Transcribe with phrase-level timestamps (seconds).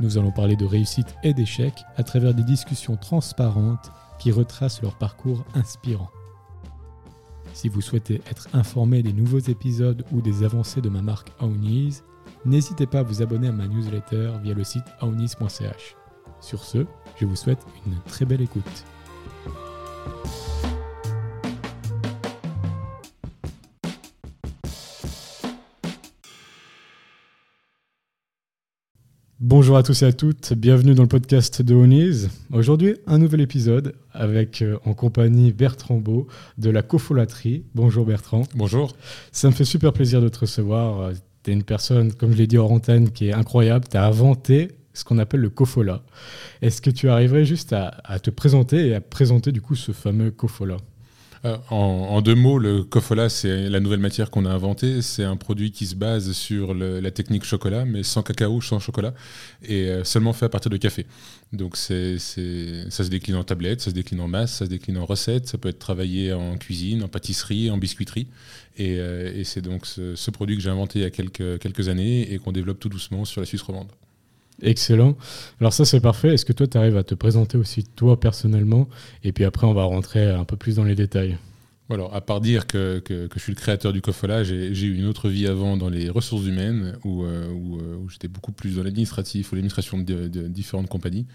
[0.00, 4.96] Nous allons parler de réussite et d'échec à travers des discussions transparentes qui retracent leur
[4.96, 6.10] parcours inspirant.
[7.54, 12.00] Si vous souhaitez être informé des nouveaux épisodes ou des avancées de ma marque Aounis,
[12.44, 15.96] n'hésitez pas à vous abonner à ma newsletter via le site aounis.ch.
[16.40, 16.86] Sur ce,
[17.20, 18.84] je vous souhaite une très belle écoute.
[29.44, 32.30] Bonjour à tous et à toutes, bienvenue dans le podcast de Oniz.
[32.52, 37.64] Aujourd'hui, un nouvel épisode avec euh, en compagnie Bertrand Beau de la cofolaterie.
[37.74, 38.44] Bonjour Bertrand.
[38.54, 38.96] Bonjour.
[39.32, 41.10] Ça me fait super plaisir de te recevoir.
[41.42, 43.84] Tu es une personne, comme je l'ai dit en antenne, qui est incroyable.
[43.90, 46.04] Tu as inventé ce qu'on appelle le cofola.
[46.60, 49.90] Est-ce que tu arriverais juste à, à, te présenter et à présenter du coup ce
[49.90, 50.76] fameux cofola?
[51.44, 55.02] Euh, en, deux mots, le Kofola, c'est la nouvelle matière qu'on a inventée.
[55.02, 59.12] C'est un produit qui se base sur la technique chocolat, mais sans cacao, sans chocolat,
[59.64, 61.04] et euh, seulement fait à partir de café.
[61.52, 64.98] Donc c'est, ça se décline en tablette, ça se décline en masse, ça se décline
[64.98, 68.28] en recette, ça peut être travaillé en cuisine, en pâtisserie, en biscuiterie.
[68.78, 72.32] Et, euh, c'est donc ce, produit que j'ai inventé il y a quelques, quelques années
[72.32, 73.88] et qu'on développe tout doucement sur la Suisse romande.
[74.62, 75.16] Excellent.
[75.60, 76.34] Alors ça c'est parfait.
[76.34, 78.88] Est-ce que toi tu arrives à te présenter aussi toi personnellement?
[79.24, 81.36] Et puis après on va rentrer un peu plus dans les détails.
[81.94, 85.06] Alors, à part dire que, que, je suis le créateur du Cofola, j'ai eu une
[85.06, 88.82] autre vie avant dans les ressources humaines, où, euh, euh, où, j'étais beaucoup plus dans
[88.82, 91.26] l'administratif ou l'administration de, différentes compagnies,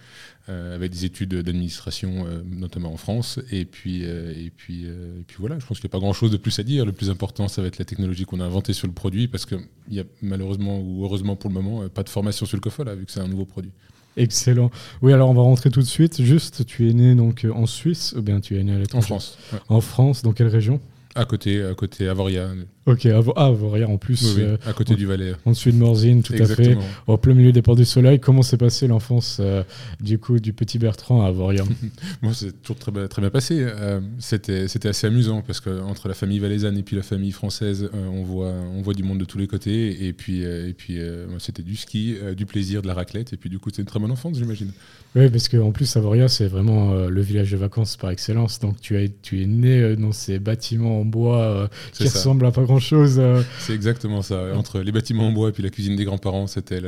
[0.50, 3.40] euh, avec des études d'administration, notamment en France.
[3.51, 6.38] Et puis, et, puis, et puis voilà, je pense qu'il n'y a pas grand-chose de
[6.38, 6.85] plus à dire.
[6.85, 9.45] Le plus important, ça va être la technologie qu'on a inventée sur le produit, parce
[9.45, 12.95] qu'il n'y a malheureusement ou heureusement pour le moment pas de formation sur le Cofola,
[12.95, 13.72] vu que c'est un nouveau produit.
[14.17, 14.72] Excellent.
[15.01, 16.22] Oui, alors on va rentrer tout de suite.
[16.22, 19.05] Juste, tu es né donc en Suisse ou bien tu es né à l'étranger?
[19.13, 19.38] En France.
[19.69, 20.81] En France, dans quelle région?
[21.16, 22.50] À côté, à côté Avoria.
[22.88, 24.38] Ok, ah, Avoria en plus.
[24.38, 25.34] Euh, à côté du Valais.
[25.46, 26.78] En dessus de Morzine, tout à fait.
[27.06, 28.22] Au plein milieu des ports du soleil.
[28.22, 29.64] Comment s'est passée l'enfance euh,
[30.00, 31.66] du coup du petit Bertrand à Avoria
[32.22, 33.58] Moi, c'est toujours très, très bien passé.
[33.59, 37.90] Euh, c'était, c'était assez amusant parce qu'entre la famille valaisanne et puis la famille française,
[37.94, 40.08] on, voit, on voit du monde de tous les côtés.
[40.08, 40.98] Et puis, et puis
[41.40, 43.34] c'était du ski, du plaisir, de la raclette.
[43.34, 44.72] Et puis du coup, c'est une très bonne enfance, j'imagine.
[45.14, 48.59] Oui, parce qu'en plus, Avoria, c'est vraiment le village de vacances par excellence.
[48.59, 52.64] Donc tu, as, tu es né dans ces bâtiments en bois qui ressemblent à pas
[52.64, 53.17] grand chose.
[53.19, 53.41] Euh.
[53.59, 54.55] C'est exactement ça.
[54.55, 56.81] Entre les bâtiments en bois et puis la cuisine des grands-parents, c'était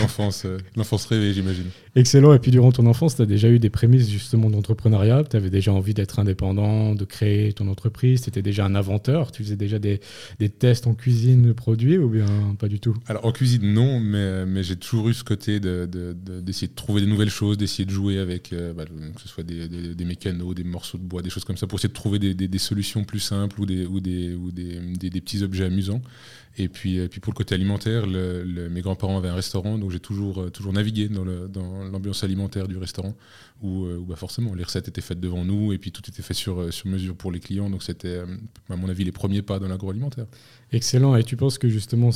[0.00, 1.66] l'enfance euh, l'enfance rêvée, j'imagine.
[1.96, 2.32] Excellent.
[2.32, 5.24] Et puis durant ton enfance, tu as déjà eu des prémices justement d'entrepreneuriat?
[5.24, 8.22] Tu avais déjà envie d'être indépendant, de créer ton entreprise?
[8.22, 9.32] Tu étais déjà un inventeur?
[9.32, 10.00] Tu faisais déjà des,
[10.38, 12.26] des, tests en cuisine de produits ou bien
[12.58, 12.96] pas du tout?
[13.06, 16.74] Alors en cuisine, non, mais, mais j'ai toujours eu ce côté d'essayer de, de, de,
[16.74, 19.94] trouver des nouvelles choses, d'essayer de jouer avec, euh, bah, que ce soit des, des,
[19.94, 22.58] des, mécanos, des morceaux de bois, des choses comme ça, pour essayer de trouver des,
[22.58, 25.10] solutions plus simples ou des, ou des, ou des, des
[25.42, 26.02] objets amusant.
[26.58, 30.00] Et puis, et puis pour le côté alimentaire, mes grands-parents avaient un restaurant, donc j'ai
[30.00, 33.14] toujours, euh, toujours navigué dans l'ambiance alimentaire du restaurant,
[33.62, 36.22] où, euh, où bah forcément les recettes étaient faites devant nous, et puis tout était
[36.22, 37.70] fait sur, euh, sur mesure pour les clients.
[37.70, 38.20] Donc c'était,
[38.68, 40.26] à mon avis, les premiers pas dans l'agroalimentaire.
[40.72, 41.14] Excellent.
[41.16, 42.10] Et tu penses que justement,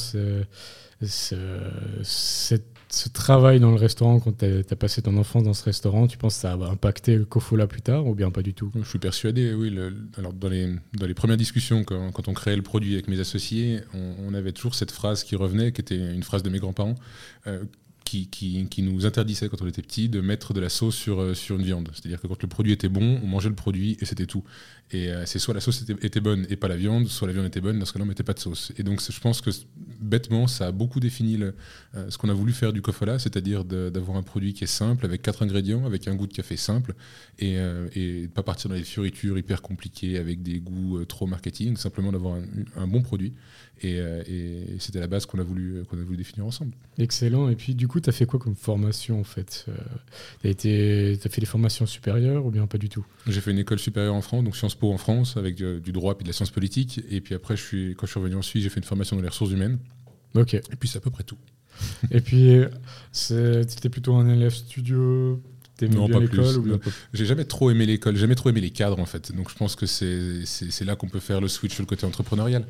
[2.03, 6.06] cette ce travail dans le restaurant, quand tu as, passé ton enfance dans ce restaurant,
[6.06, 8.71] tu penses que ça va impacter le Kofola plus tard ou bien pas du tout?
[8.75, 9.77] Je suis persuadé, oui.
[10.16, 14.53] alors dans les, premières discussions, quand, on créait le produit avec mes associés, on, avait
[14.53, 16.94] toujours cette phrase qui revenait, qui était une phrase de mes grands-parents,
[17.47, 17.65] euh,
[18.04, 21.65] qui, nous interdisait quand on était petit de mettre de la sauce euh, sur une
[21.65, 21.91] viande.
[21.93, 24.45] C'est-à-dire que quand le produit était bon, on mangeait le produit et c'était tout.
[24.91, 27.33] Et euh, c'est soit la sauce était, était, bonne et pas la viande, soit la
[27.33, 28.72] viande était bonne, cas-là on mettait pas de sauce.
[28.78, 29.51] Et donc je pense que
[30.01, 31.54] bêtement, ça a beaucoup défini le,
[31.95, 35.07] euh, ce qu'on a voulu faire du kofola, c'est-à-dire d'avoir un produit qui est simple,
[35.07, 36.95] avec quatre ingrédients, avec un goût de café simple,
[37.39, 37.57] et,
[37.97, 42.34] et pas partir dans les fioritures hyper compliquées avec des goûts trop marketing, simplement d'avoir
[42.34, 42.45] un,
[42.77, 43.33] un, bon produit.
[43.83, 46.72] Et, et c'était la base qu'on a, voulu, qu'on a voulu définir ensemble.
[46.98, 47.48] Excellent.
[47.48, 49.66] Et puis du coup, tu as fait quoi comme formation en fait?
[50.41, 53.04] Tu as, as, fait des formations supérieures ou bien pas du tout?
[53.27, 56.15] J'ai fait une école supérieure en France, donc Sciences Po en France, avec du, droit
[56.18, 57.00] et de la science politique.
[57.10, 59.16] Et puis après, je suis, quand je suis revenu en Suisse, j'ai fait une formation
[59.16, 59.78] dans les ressources humaines.
[60.34, 60.54] Ok.
[60.54, 61.38] Et puis c'est à peu près tout.
[62.10, 62.60] et puis,
[63.12, 65.41] c'était plutôt un élève studio
[65.82, 66.41] non, pas plus.
[67.12, 69.34] J'ai jamais trop aimé l'école, jamais trop aimé les cadres en fait.
[69.34, 72.65] Donc je pense que c'est là qu'on peut faire le switch sur le côté entrepreneurial.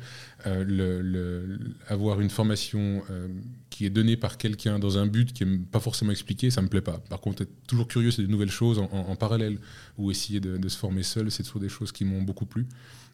[0.47, 3.27] Euh, le, avoir une formation euh,
[3.75, 6.69] qui est donnée par quelqu'un dans un but qui n'est pas forcément expliqué, ça me
[6.69, 6.99] plaît pas.
[7.09, 9.59] Par contre, être toujours curieux, c'est des nouvelles choses en, parallèle
[9.97, 12.67] ou essayer de, se former seul, c'est toujours des choses qui m'ont beaucoup plu.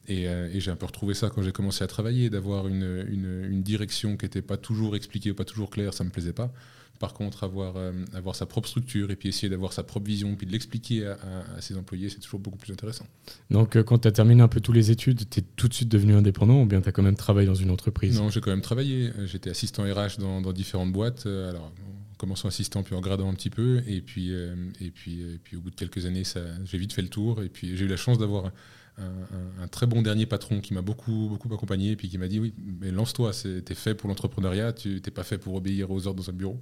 [0.07, 4.17] Et, euh, j'ai un peu retrouvé ça quand j'ai commencé à travailler, d'avoir une, direction
[4.17, 6.53] qui n'était pas toujours expliquée, pas toujours claire, ça me plaisait pas.
[7.01, 10.35] Par contre, avoir, euh, avoir sa propre structure et puis essayer d'avoir sa propre vision,
[10.35, 13.07] puis de l'expliquer à, ses employés, c'est toujours beaucoup plus intéressant.
[13.49, 15.73] Donc, euh, quand tu as terminé un peu tous les études, tu es tout de
[15.73, 18.15] suite devenu indépendant ou bien tu as quand même travaillé dans une entreprise?
[18.19, 19.09] Non, j'ai quand même travaillé.
[19.25, 21.25] J'étais assistant RH dans, différentes boîtes.
[21.25, 23.81] Euh, alors, en commençant assistant, puis en gradant un petit peu.
[23.87, 24.31] Et puis,
[24.79, 26.21] et puis, et puis au bout de quelques années,
[26.65, 27.41] j'ai vite fait le tour.
[27.41, 28.51] Et puis, j'ai eu la chance d'avoir
[28.97, 32.39] un, très bon dernier patron qui m'a beaucoup, beaucoup accompagné et puis qui m'a dit
[32.39, 33.31] oui, mais lance-toi,
[33.65, 36.61] t'es fait pour l'entrepreneuriat, tu n'es pas fait pour obéir aux ordres dans un bureau.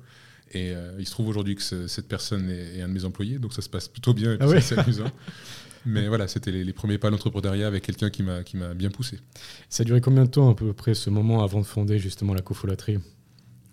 [0.51, 3.53] Et euh, il se trouve aujourd'hui que cette personne est, un de mes employés, donc
[3.53, 5.11] ça se passe plutôt bien et ah c'est amusant.
[5.85, 9.19] Mais voilà, c'était les, premiers pas d'entrepreneuriat avec quelqu'un qui m'a bien poussé.
[9.69, 12.33] Ça a duré combien de temps à peu près ce moment avant de fonder justement
[12.33, 12.97] la cofolatrie?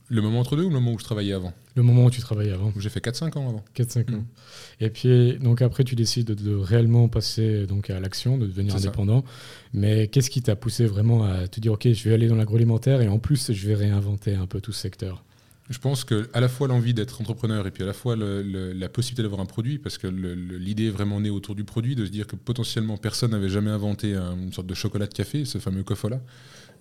[0.08, 1.52] Le moment entre deux ou le moment où je travaillais avant?
[1.74, 2.72] Le moment où tu travaillais avant.
[2.78, 3.64] J'ai fait 4-5 ans avant.
[3.74, 4.18] 4-5 ans.
[4.18, 4.24] Mm.
[4.80, 9.24] Et puis, donc après, tu décides de, réellement passer donc, à l'action, de devenir indépendant.
[9.72, 13.00] Mais qu'est-ce qui t'a poussé vraiment à te dire, OK, je vais aller dans l'agroalimentaire
[13.00, 15.24] et en plus, je vais réinventer un peu tout ce secteur?
[15.68, 18.88] Je pense que à la fois l'envie d'être entrepreneur et puis à la fois la
[18.88, 22.10] possibilité d'avoir un produit, parce que l'idée est vraiment née autour du produit, de se
[22.10, 25.82] dire que potentiellement personne n'avait jamais inventé une sorte de chocolat de café, ce fameux
[25.82, 26.20] cofola.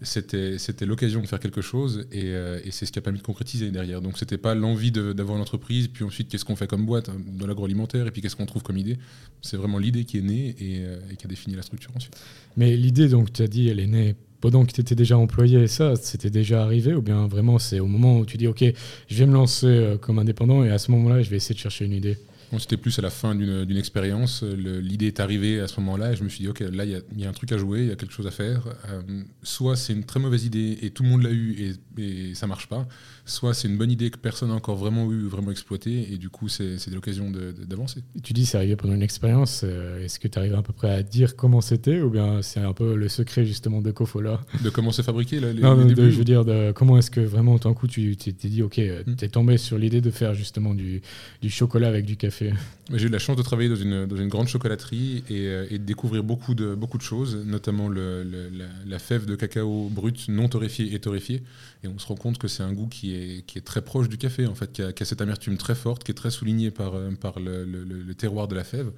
[0.02, 3.72] C'était l'occasion de faire quelque chose euh, et, c'est ce qui a permis de concrétiser
[3.72, 4.02] derrière.
[4.02, 7.18] Donc c'était pas l'envie d'avoir une entreprise, puis ensuite qu'est-ce qu'on fait comme boîte hein,
[7.26, 8.98] dans l'agroalimentaire et puis qu'est-ce qu'on trouve comme idée.
[9.42, 12.16] C'est vraiment l'idée qui est née et, euh, et, qui a défini la structure ensuite.
[12.58, 14.16] Mais l'idée, donc tu as dit, elle est née
[14.52, 17.88] pendant que tu étais déjà employé, ça, c'était déjà arrivé Ou bien vraiment, c'est au
[17.88, 18.64] moment où tu dis, OK,
[19.08, 21.60] je vais me lancer euh, comme indépendant et à ce moment-là, je vais essayer de
[21.60, 22.16] chercher une idée
[22.60, 24.44] c'était plus à la fin d'une expérience.
[24.44, 27.26] L'idée est arrivée à ce moment-là et je me suis dit, OK, là, il y,
[27.26, 28.68] a un truc à jouer, il y a quelque chose à faire.
[28.90, 29.02] Euh,
[29.44, 31.56] soit c'est une très mauvaise idée et tout le monde l'a eu
[31.98, 32.88] et, et ça marche pas.
[33.26, 36.30] Soit c'est une bonne idée que personne n'a encore vraiment eu, vraiment exploité et du
[36.30, 38.04] coup, c'est l'occasion d'avancer.
[38.24, 39.62] Tu dis c'est arrivé pendant une expérience.
[39.64, 42.60] Euh, est-ce que tu arrives à peu près à dire comment c'était ou bien c'est
[42.60, 46.18] un peu le secret justement de Kofola De comment c'est fabriqué là, les, Non, je
[46.18, 49.16] veux dire, de, comment est-ce que vraiment, tout d'un coup, tu t'es dit, OK, hmm.
[49.16, 51.02] tu es tombé sur l'idée de faire justement du,
[51.42, 52.45] du chocolat avec du café
[52.94, 56.24] j'ai eu la chance de travailler dans une, grande chocolaterie et, euh, et, de découvrir
[56.24, 61.44] beaucoup de, choses, notamment la, fève de cacao brut non torréfiée et torréfiée.
[61.84, 64.46] Et on se rend compte que c'est un goût qui est, très proche du café,
[64.48, 68.14] en fait, qui a, cette amertume très forte, qui est très soulignée par, euh, le,
[68.14, 68.92] terroir de la fève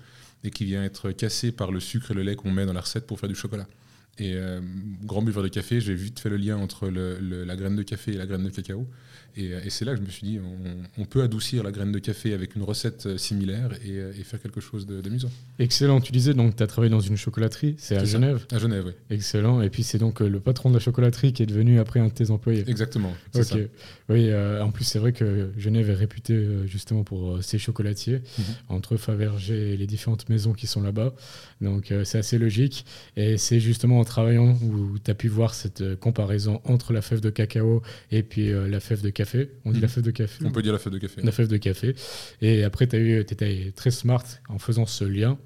[0.43, 2.81] et qui vient être cassé par le sucre et le lait qu'on met dans la
[2.81, 3.67] recette pour faire du chocolat.
[4.19, 4.61] Et euh,
[5.03, 8.17] grand buveur de café, j'ai vite fait le lien entre la graine de café et
[8.17, 8.87] la graine de cacao.
[9.37, 10.39] Euh, et, c'est là que je me suis dit,
[10.97, 14.41] on, peut adoucir la graine de café avec une recette euh, similaire euh, et, faire
[14.41, 15.29] quelque chose d'amusant.
[15.59, 16.01] Excellent.
[16.01, 18.93] Tu disais donc tu as travaillé dans une chocolaterie, c'est à Genève À Genève, oui.
[19.09, 19.61] Excellent.
[19.61, 22.11] Et puis c'est donc le patron de la chocolaterie qui est devenu après un de
[22.11, 22.65] tes employés.
[22.67, 23.13] Exactement.
[23.35, 23.57] Ok.
[24.09, 28.45] Oui, en plus c'est vrai que Genève est réputée justement pour ses chocolatiers, mhm.
[28.69, 31.13] entre Fabergé et les différentes maisons qui sont là-bas.
[31.61, 32.85] Donc c'est assez logique.
[33.15, 37.21] Et c'est justement en travaillant où tu as pu voir cette comparaison entre la fève
[37.21, 37.81] de cacao
[38.11, 39.26] et puis la fève de café
[39.65, 39.93] on dit la mhm.
[39.93, 41.21] fève de café On peut dire la fève de café.
[41.21, 41.95] La fève de café.
[42.41, 45.37] Et après, tu étais très smart en faisant ce lien.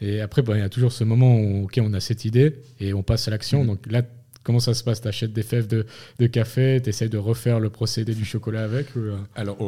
[0.00, 3.02] Et après, il y a toujours ce moment où on a cette idée et on
[3.02, 3.60] passe à l'action.
[3.60, 3.66] Mhm.
[3.66, 4.02] Donc là,
[4.42, 5.00] comment ça se passe?
[5.00, 8.96] Tu achètes des fèves de, café, tu essayes de refaire le procédé du chocolat avec
[8.96, 9.16] euh?
[9.34, 9.58] Alors,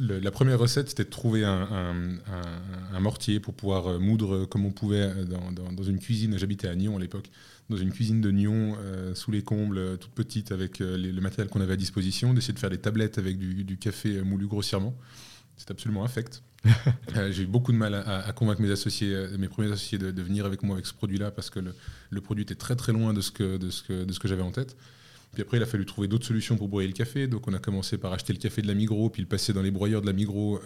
[0.00, 2.18] la première recette, c'était de trouver un,
[3.00, 6.36] mortier pour pouvoir euh, moudre comme on pouvait euh, dans, dans une cuisine.
[6.36, 7.30] J'habitais à Nyon à l'époque
[7.68, 11.20] dans une cuisine de Nyon, euh, sous les combles, euh, toute petite, avec euh, le
[11.20, 14.96] matériel qu'on avait à disposition, d'essayer de faire des tablettes avec du, café moulu grossièrement.
[15.56, 16.42] C'est absolument infect.
[17.30, 20.62] j'ai eu beaucoup de mal à, convaincre mes associés, mes premiers associés, de, venir avec
[20.62, 21.60] moi avec ce produit-là parce que
[22.10, 24.28] le, produit était très très loin de ce que, de ce que, de ce que
[24.28, 24.76] j'avais en tête.
[25.34, 27.28] Puis après, il a fallu trouver d'autres solutions pour broyer le café.
[27.28, 29.62] Donc, on a commencé par acheter le café de la Migros, puis le passer dans
[29.62, 30.60] les broyeurs de la Migros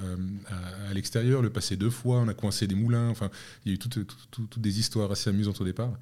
[0.88, 2.20] à, l'extérieur, le passer deux fois.
[2.20, 3.08] On a coincé des moulins.
[3.08, 3.28] Enfin,
[3.64, 3.98] il y a eu toutes,
[4.30, 5.92] toutes des histoires assez amusantes au départ.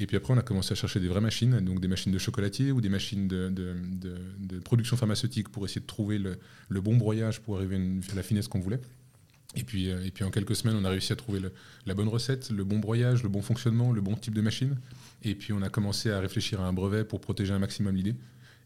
[0.00, 2.18] Et puis après, on a commencé à chercher des vraies machines, donc des machines de
[2.18, 7.56] chocolatier ou des machines de, production pharmaceutique pour essayer de trouver le, bon broyage pour
[7.56, 7.76] arriver
[8.10, 8.80] à la finesse qu'on voulait.
[9.56, 11.40] Et puis, euh, et puis en quelques semaines, on a réussi à trouver
[11.84, 14.76] la bonne recette, le bon broyage, le bon fonctionnement, le bon type de machine.
[15.22, 18.14] Et puis on a commencé à réfléchir à un brevet pour protéger un maximum l'idée.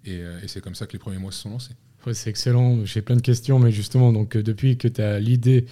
[0.04, 1.74] Et, euh, c'est comme ça que les premiers mois se sont lancés.
[2.12, 2.84] c'est excellent.
[2.84, 5.64] J'ai plein de questions, mais justement, donc, euh, depuis que tu as l'idée,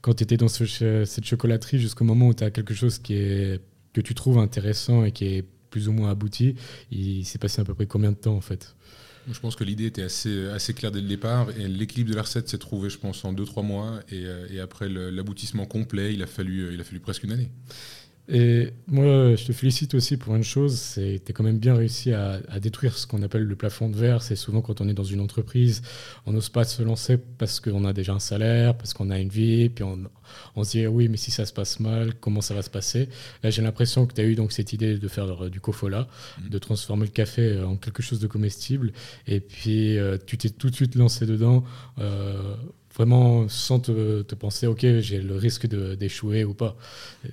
[0.00, 3.60] quand tu étais dans cette chocolaterie, jusqu'au moment où tu as quelque chose qui est
[3.92, 6.56] que tu trouves intéressant et qui est plus ou moins abouti,
[6.90, 8.74] il s'est passé à peu près combien de temps en fait?
[9.30, 12.22] Je pense que l'idée était assez, assez claire dès le départ et l'équilibre de la
[12.22, 14.00] recette s'est trouvé, je pense, en 2-3 mois.
[14.10, 17.50] Et, et après l'aboutissement complet, il a, fallu, il a fallu presque une année.
[18.32, 21.58] Et moi, je te félicite aussi pour une chose, c'est que tu as quand même
[21.58, 24.22] bien réussi à, détruire ce qu'on appelle le plafond de verre.
[24.22, 25.82] C'est souvent quand on est dans une entreprise,
[26.26, 29.30] on n'ose pas se lancer parce qu'on a déjà un salaire, parce qu'on a une
[29.30, 29.98] vie, puis on,
[30.54, 33.08] on se dit oui, mais si ça se passe mal, comment ça va se passer?
[33.42, 36.06] Là, j'ai l'impression que tu as eu donc cette idée de faire euh, du cofola,
[36.38, 36.48] mmh.
[36.50, 38.92] de transformer le café euh, en quelque chose de comestible,
[39.26, 41.64] et puis euh, tu t'es tout de suite lancé dedans
[42.94, 46.76] vraiment sans te, penser, ok, j'ai le risque d'échouer ou pas.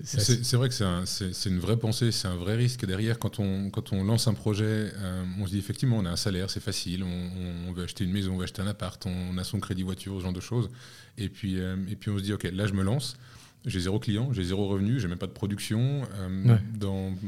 [0.04, 2.86] C'est vrai que c'est une vraie pensée, c'est un vrai risque.
[2.86, 6.12] Derrière, quand on, quand on lance un projet, euh, on se dit effectivement, on a
[6.12, 9.38] un salaire, c'est facile, on, veut acheter une maison, on veut acheter un appart, on
[9.38, 10.70] a son crédit voiture, ce genre de choses.
[11.18, 13.18] Et puis, euh, et puis on se dit, ok, là je me lance
[13.66, 16.02] j'ai zéro client, j'ai zéro revenu, j'ai même pas de production.
[16.20, 16.56] Euh,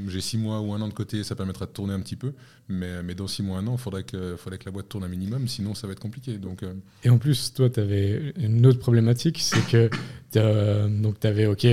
[0.08, 2.34] j'ai six mois ou un an de côté, ça permettra de tourner un petit peu.
[2.68, 5.04] Mais, mais dans six mois, un an, il faudrait que, faudrait que la boîte tourne
[5.04, 6.38] un minimum, sinon ça va être compliqué.
[6.38, 6.74] Donc, euh.
[7.04, 9.90] Et en plus, toi, tu avais une autre problématique, c'est que
[10.32, 10.40] tu
[11.28, 11.68] avais, OK,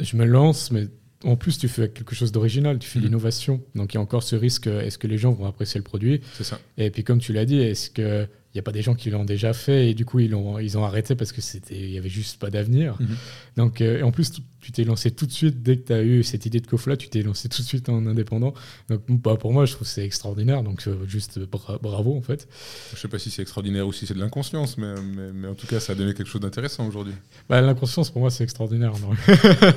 [0.00, 0.88] je me lance, mais
[1.24, 3.08] en plus, tu fais quelque chose d'original, tu fais de mm-hmm.
[3.08, 3.62] l'innovation.
[3.74, 6.20] Donc, il y a encore ce risque, est-ce que les gens vont apprécier le produit?
[6.34, 6.60] C'est ça.
[6.76, 9.10] Et puis, comme tu l'as dit, est-ce que il n'y a pas des gens qui
[9.10, 11.90] l'ont déjà fait et du coup ils ont, ils ont arrêté parce que c'était il
[11.90, 12.96] y avait juste pas d'avenir.
[12.98, 13.16] Mhm.
[13.56, 16.22] Donc euh, en plus tu t'es lancé tout de suite dès que tu as eu
[16.22, 18.54] cette idée de Kofla, tu t'es lancé tout de suite en indépendant.
[18.88, 22.48] Donc bah, pour moi je trouve c'est extraordinaire donc euh, juste bravo en fait.
[22.94, 24.94] Je sais pas si c'est extraordinaire ou si c'est de l'inconscience mais,
[25.32, 27.14] mais, en tout cas ça a donné quelque chose d'intéressant aujourd'hui.
[27.48, 28.92] Bah, l'inconscience pour moi c'est extraordinaire.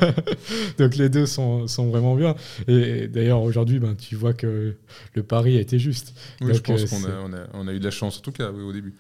[0.78, 2.36] donc les deux sont, sont, vraiment bien
[2.68, 4.76] et d'ailleurs aujourd'hui ben, tu vois que
[5.14, 6.14] le pari a été juste.
[6.42, 8.22] Oui, je pense euh, qu'on a, on a, on a, eu de la chance en
[8.22, 8.94] tout cas au début.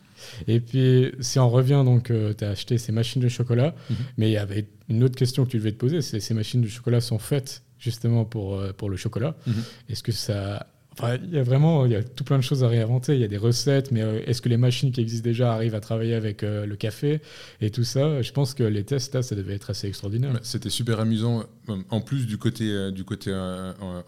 [0.48, 3.96] Et puis, si on revient, donc, euh, tu as acheté ces machines de chocolat, mhm.
[4.18, 6.62] mais il y avait une autre question que tu devais te poser, c'est ces machines
[6.62, 9.36] de chocolat sont faites justement pour, euh, pour le chocolat.
[9.48, 9.63] Mhm.
[9.90, 10.68] Est-ce que ça...
[10.94, 13.13] Enfin, il y a vraiment il y a tout plein de choses à réinventer.
[13.16, 15.74] Il y a des recettes, mais euh, est-ce que les machines qui existent déjà arrivent
[15.74, 17.22] à travailler avec le café
[17.62, 18.22] et tout ça?
[18.22, 20.38] Je pense que les tests, là, ça devait être assez extraordinaire.
[20.44, 21.46] C'était super amusant.
[21.90, 23.34] En plus du côté, du côté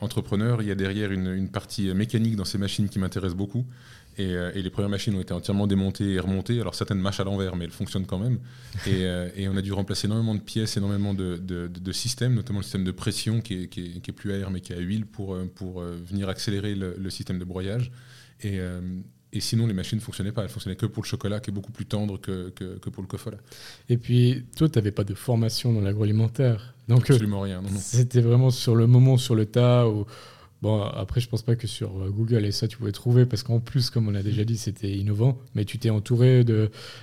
[0.01, 3.65] entrepreneur, il y a derrière une, une partie mécanique dans ces machines qui m'intéresse beaucoup.
[4.19, 6.59] Euh, et, les premières machines ont été entièrement démontées et remontées.
[6.59, 8.39] Alors certaines marchent à l'envers, mais elles fonctionnent quand même.
[8.87, 12.83] Euh, et, on a dû remplacer énormément de pièces, énormément de, systèmes, notamment le système
[12.83, 15.81] de pression qui est, plus à air mais qui est à huile pour, euh, pour
[15.81, 17.91] venir accélérer le, système de broyage.
[18.41, 20.43] Et, sinon, les machines ne fonctionnaient pas.
[20.43, 23.07] Elles fonctionnaient que pour le chocolat, qui est beaucoup plus tendre que, que, pour le
[23.07, 23.37] cofola.
[23.89, 26.75] Et puis, toi, tu n'avais pas de formation dans l'agroalimentaire.
[26.87, 27.63] Donc, Absolument rien.
[27.77, 30.05] C'était vraiment sur le moment, sur le tas, où
[30.63, 33.43] Bon, après, je pense pas que sur euh, Google et ça, tu pouvais trouver, parce
[33.43, 36.45] qu'en plus, comme on l'a déjà dit, c'était innovant, mais tu t'es entouré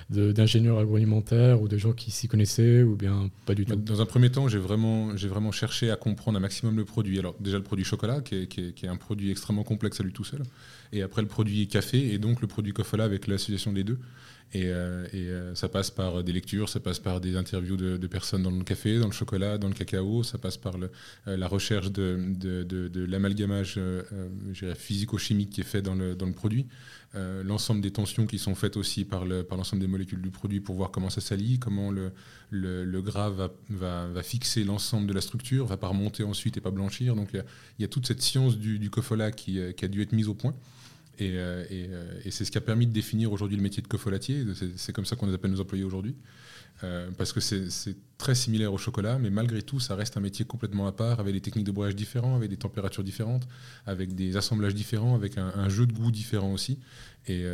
[0.08, 3.76] d'ingénieurs agroalimentaires ou de gens qui s'y connaissaient, ou bien pas du tout?
[3.76, 7.18] Dans un premier temps, j'ai vraiment, vraiment cherché à comprendre un maximum le produit.
[7.18, 10.14] Alors, déjà, le produit chocolat, qui est, qui est, un produit extrêmement complexe à lui
[10.14, 10.42] tout seul,
[10.94, 13.98] et après, le produit café, et donc le produit Cofola avec l'association des deux.
[14.52, 18.42] Et, euh, euh, ça passe par des lectures, ça passe par des interviews de, personnes
[18.42, 21.92] dans le café, dans le chocolat, dans le cacao, ça passe par euh, la recherche
[21.92, 23.78] de, l'amalgamage
[24.74, 26.66] physico-chimique qui est fait dans le, produit,
[27.14, 30.90] l'ensemble des tensions qui sont faites aussi par l'ensemble des molécules du produit pour voir
[30.90, 36.24] comment ça s'allie, comment le, gras va, fixer l'ensemble de la structure, va pas remonter
[36.24, 37.14] ensuite et pas blanchir.
[37.14, 37.44] Donc il
[37.78, 40.54] y, a toute cette science du, du cofola qui a dû être mise au point.
[41.20, 44.44] Euh, euh, et, c'est ce qui a permis de définir aujourd'hui le métier de cofolatier.
[44.76, 46.16] C'est comme ça qu'on appelle nos employés aujourd'hui.
[46.82, 50.46] Euh, parce que c'est très similaire au chocolat, mais malgré tout, ça reste un métier
[50.46, 53.46] complètement à part, avec des techniques de broyage différentes, avec des températures différentes,
[53.86, 56.78] avec des assemblages différents, avec un, jeu de goût différent aussi.
[57.28, 57.44] Et,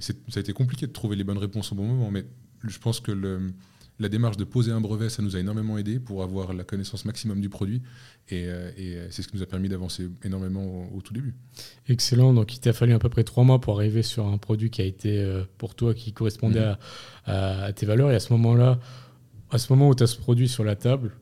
[0.00, 2.24] ça a été compliqué de trouver les bonnes réponses au bon moment, mais
[2.62, 3.52] je pense que le,
[4.00, 7.04] la démarche de poser un brevet, ça nous a énormément aidé pour avoir la connaissance
[7.04, 7.82] maximum du produit.
[8.28, 11.34] Et, euh, euh, c'est ce qui nous a permis d'avancer énormément au, tout début.
[11.88, 12.34] Excellent.
[12.34, 14.82] Donc, il t'a fallu à peu près trois mois pour arriver sur un produit qui
[14.82, 16.76] a été euh, pour toi, qui correspondait mhm.
[17.26, 18.10] à, tes valeurs.
[18.10, 18.80] Et à ce moment-là,
[19.50, 21.12] à ce moment où tu as ce produit sur la table,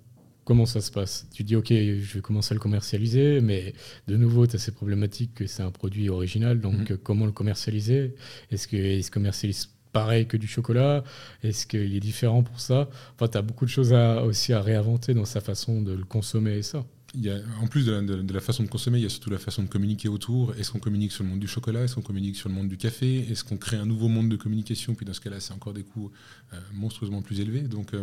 [0.44, 1.28] comment ça se passe?
[1.34, 3.74] Tu dis, OK, je vais commencer à le commercialiser, mais
[4.08, 6.58] de nouveau, tu as ces problématiques que c'est un produit original.
[6.58, 6.96] Donc, mhm.
[6.98, 8.14] comment le commercialiser?
[8.50, 11.04] Est-ce qu'il se commercialise pareil que du chocolat?
[11.42, 12.88] Est-ce qu'il est différent pour ça?
[13.14, 16.58] Enfin, tu as beaucoup de choses aussi à réinventer dans sa façon de le consommer
[16.58, 16.84] et ça.
[17.14, 19.38] Il y a, en plus de la, façon de consommer, il y a surtout la
[19.38, 20.54] façon de communiquer autour.
[20.54, 21.84] Est-ce qu'on communique sur le monde du chocolat?
[21.84, 23.30] Est-ce qu'on communique sur le monde du café?
[23.30, 24.94] Est-ce qu'on crée un nouveau monde de communication?
[24.94, 26.10] Puis dans ce cas-là, c'est encore des coûts
[26.54, 27.62] euh, monstrueusement plus élevés.
[27.62, 28.02] Donc euh,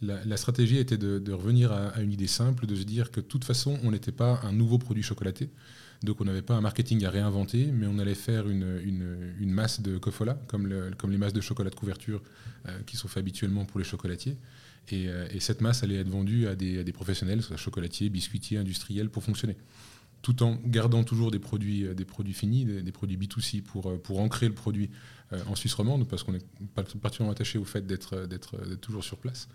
[0.00, 3.26] la, stratégie était de, revenir à, à, une idée simple, de se dire que de
[3.26, 5.50] toute façon, on n'était pas un nouveau produit chocolaté.
[6.02, 8.64] Donc on n'avait pas un marketing à réinventer, mais on allait faire une,
[9.40, 12.22] masse de cofola, comme, les masses de chocolat de couverture
[12.68, 14.36] euh, qui sont faites habituellement pour les chocolatiers.
[14.90, 19.24] Et, euh, cette masse allait être vendue à des, professionnels, soit chocolatiers, biscuitiers, industriels, pour
[19.24, 19.56] fonctionner.
[20.22, 24.54] tout en gardant toujours des produits, produits finis, des, produits B2C pour, pour ancrer le
[24.54, 24.90] produit
[25.46, 29.48] en Suisse romande, parce qu'on est particulièrement attaché au fait d'être toujours sur place.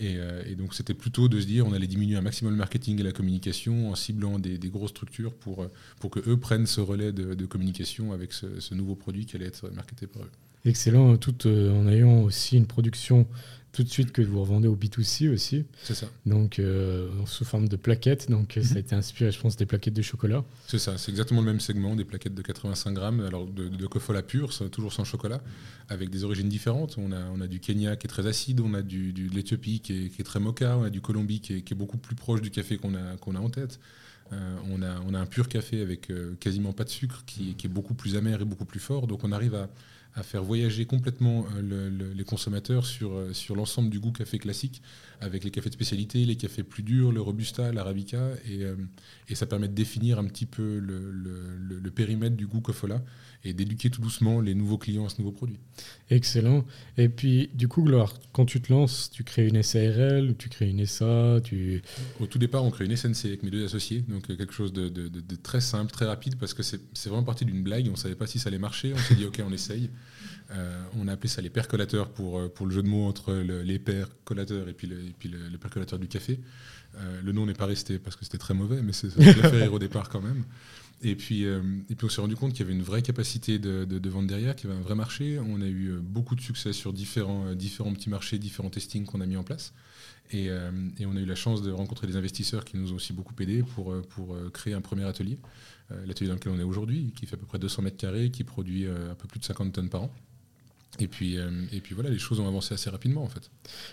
[0.00, 3.00] Euh, et, donc c'était plutôt de se dire on allait diminuer un maximum le marketing
[3.00, 5.70] et la communication en ciblant des, grosses structures pour, euh,
[6.00, 9.70] pour que eux prennent ce relais de, communication avec ce, nouveau produit qui allait être
[9.70, 10.30] marketé par eux.
[10.64, 13.26] Excellent, tout euh, en ayant aussi une production
[13.72, 15.64] tout de suite que vous revendez au B2C aussi.
[15.82, 16.06] C'est ça.
[16.26, 18.30] Donc, euh, sous forme de plaquettes.
[18.30, 18.78] Donc, ça a mhm.
[18.78, 20.44] été inspiré, je pense, des plaquettes de chocolat.
[20.66, 23.86] C'est ça, c'est exactement le même segment, des plaquettes de 85 grammes, alors de, de
[23.86, 25.40] Cofola pur, toujours sans chocolat,
[25.88, 26.96] avec des origines différentes.
[26.98, 29.80] On a, on a du Kenya qui est très acide, on a du, de l'Éthiopie
[29.80, 32.76] qui est, très mocha, on a du Colombie qui est, beaucoup plus proche du café
[32.76, 33.78] qu'on a, qu'on a en tête.
[34.32, 37.54] Euh, on, a, on a un pur café avec euh, quasiment pas de sucre qui,
[37.54, 39.06] qui, est beaucoup plus amer et beaucoup plus fort.
[39.06, 39.68] Donc on arrive à,
[40.14, 44.82] à faire voyager complètement euh, les consommateurs sur, euh, sur l'ensemble du goût café classique,
[45.20, 48.74] avec les cafés de spécialité, les cafés plus durs, le robusta, l'arabica, et, euh,
[49.28, 53.02] et, ça permet de définir un petit peu le, le périmètre du goût Cofola
[53.44, 55.58] et d'éduquer tout doucement les nouveaux clients à ce nouveau produit.
[56.10, 56.64] Excellent.
[56.98, 60.68] Et puis, du coup, alors, quand tu te lances, tu crées une SARL, tu crées
[60.68, 61.82] une SA tu...
[62.20, 64.88] Au tout départ, on crée une SNC avec mes deux associés, donc quelque chose de,
[64.88, 67.96] de, de très simple, très rapide, parce que c'est vraiment parti d'une blague, on ne
[67.96, 69.90] savait pas si ça allait marcher, on s'est dit, OK, on essaye.
[70.52, 73.32] Euh, on a appelé ça les percolateurs pour, euh, pour le jeu de mots entre
[73.34, 76.40] les percolateurs et puis le, et puis le, percolateur du café.
[76.96, 79.46] Euh, le nom n'est pas resté parce que c'était très mauvais, mais c'est l'a fait
[79.62, 80.44] rire au départ quand même.
[81.02, 83.86] Et puis, et puis on s'est rendu compte qu'il y avait une vraie capacité de,
[83.86, 85.38] de, vente derrière, qu'il y avait un vrai marché.
[85.38, 89.26] On a eu beaucoup de succès sur différents, différents petits marchés, différents testings qu'on a
[89.26, 89.72] mis en place.
[90.30, 90.48] Et,
[90.98, 93.32] et, on a eu la chance de rencontrer des investisseurs qui nous ont aussi beaucoup
[93.40, 95.38] aidés pour, pour créer un premier atelier.
[96.06, 98.44] L'atelier dans lequel on est aujourd'hui, qui fait à peu près 200 mètres carrés, qui
[98.44, 100.10] produit un peu plus de 50 tonnes par an.
[100.98, 103.50] Et puis, euh, et puis voilà, les choses ont avancé assez rapidement en fait.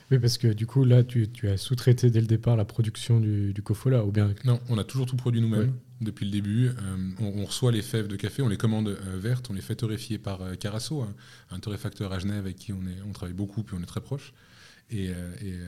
[0.09, 3.19] Oui, parce que du coup, là, tu, tu as sous-traité dès le départ la production
[3.19, 6.69] du, du Cofola, ou bien Non, on a toujours tout produit nous-mêmes depuis le début.
[6.69, 9.75] Euh, on, reçoit les fèves de café, on les commande euh, vertes, on les fait
[9.75, 11.05] torréfier par Carasso,
[11.51, 14.01] un torréfacteur à Genève avec qui on, est, on travaille beaucoup, puis on est très
[14.01, 14.33] proche.
[14.89, 15.11] Et,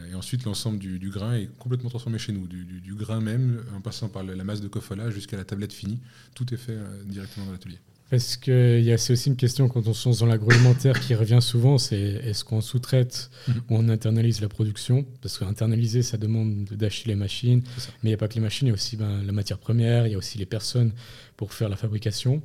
[0.10, 3.64] et, ensuite, l'ensemble du, du, grain est complètement transformé chez nous, du, du, grain même,
[3.76, 6.00] en passant par la masse de Cofola jusqu'à la tablette finie.
[6.36, 7.80] Tout est fait directement dans l'atelier.
[8.10, 11.78] Parce que c'est aussi une question quand on se lance dans l'agroalimentaire qui revient souvent,
[11.78, 13.56] c'est est-ce qu'on sous-traite mhm.
[13.70, 15.06] ou on internalise la production?
[15.22, 18.68] Parce qu'internaliser, ça demande d'acheter les machines, mais il n'y a pas que les machines,
[18.68, 20.92] il y a aussi ben, la matière première, il y a aussi les personnes
[21.38, 22.42] pour faire la fabrication.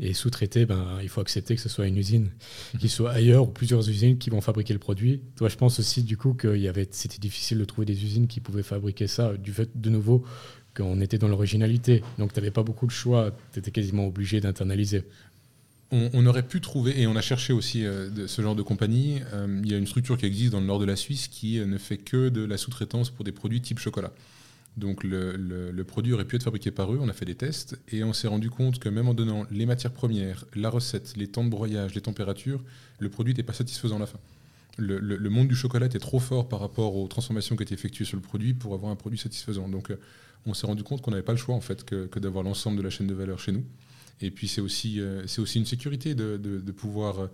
[0.00, 2.30] Et sous-traiter, ben, il faut accepter que ce soit une usine
[2.74, 2.80] mhm.
[2.80, 5.20] qui soit ailleurs ou plusieurs usines qui vont fabriquer le produit.
[5.36, 6.58] Toi, je pense aussi du coup que
[6.90, 10.24] c'était difficile de trouver des usines qui pouvaient fabriquer ça, du fait de nouveau
[10.76, 12.02] qu'on était dans l'originalité.
[12.18, 15.04] Donc tu n'avais pas beaucoup de choix, tu étais quasiment obligé d'internaliser.
[15.90, 19.60] On, aurait pu trouver, et on a cherché aussi euh, ce genre de compagnie, euh,
[19.62, 21.66] il y a une structure qui existe dans le nord de la Suisse qui euh,
[21.66, 24.12] ne fait que de la sous-traitance pour des produits type chocolat.
[24.76, 28.02] Donc le, produit aurait pu être fabriqué par eux, on a fait des tests, et
[28.02, 31.44] on s'est rendu compte que même en donnant les matières premières, la recette, les temps
[31.44, 32.62] de broyage, les températures,
[32.98, 34.18] le produit n'était pas satisfaisant à la fin.
[34.76, 38.16] Le, monde du chocolat était trop fort par rapport aux transformations qui étaient effectuées sur
[38.16, 39.68] le produit pour avoir un produit satisfaisant.
[39.68, 39.92] Donc
[40.46, 42.82] on s'est rendu compte qu'on n'avait pas le choix en fait que, d'avoir l'ensemble de
[42.82, 43.64] la chaîne de valeur chez nous.
[44.20, 47.28] Et puis c'est aussi, euh, une sécurité de, pouvoir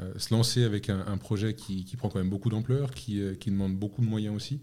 [0.00, 3.76] euh, se lancer avec un, projet qui, prend quand même beaucoup d'ampleur, qui, euh, demande
[3.76, 4.60] beaucoup de moyens aussi.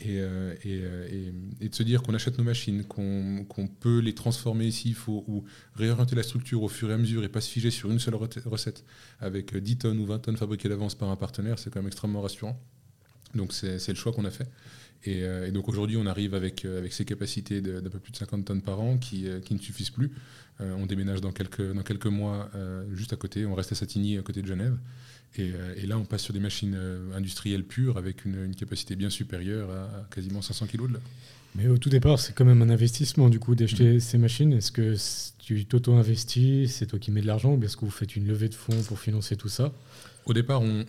[0.00, 5.44] Et, de se dire qu'on achète nos machines, qu'on peut les transformer s'il faut, ou
[5.74, 8.14] réorienter la structure au fur et à mesure et pas se figer sur une seule
[8.14, 8.84] recette
[9.20, 12.22] avec 10 tonnes ou 20 tonnes fabriquées d'avance par un partenaire, c'est quand même extrêmement
[12.22, 12.60] rassurant.
[13.34, 14.48] Donc c'est le choix qu'on a fait.
[15.06, 18.44] Euh, et, donc aujourd'hui, on arrive avec, euh, ces capacités d'un peu plus de 50
[18.44, 20.10] tonnes par an qui, euh, ne suffisent plus.
[20.60, 22.50] on déménage dans quelques, dans quelques mois
[22.92, 24.76] juste à côté, on reste à Satigny, à côté de Genève.
[25.36, 26.76] Et, là, on passe sur des machines
[27.14, 31.00] industrielles pures avec une, capacité bien supérieure à, quasiment 500 kg de là.
[31.54, 34.00] Mais au tout départ, c'est quand même un investissement du coup d'acheter mm-hmm.
[34.00, 34.52] ces machines.
[34.52, 34.94] Est-ce que
[35.38, 38.48] tu t'auto-investis, c'est toi qui mets de l'argent, ou est-ce que vous faites une levée
[38.48, 39.72] de fonds pour financer tout ça?
[40.28, 40.84] Au départ, on,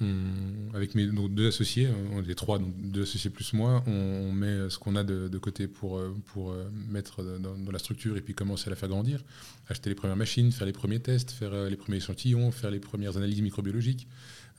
[0.73, 4.69] avec mes, nos deux associés, on est trois, donc deux associés plus moi, on, met
[4.69, 6.53] ce qu'on a de, côté pour, pour
[6.89, 9.23] mettre dans, la structure et puis commencer à la faire grandir.
[9.69, 12.79] Acheter les premières machines, faire les premiers tests, faire euh, les premiers échantillons, faire les
[12.79, 14.09] premières analyses microbiologiques,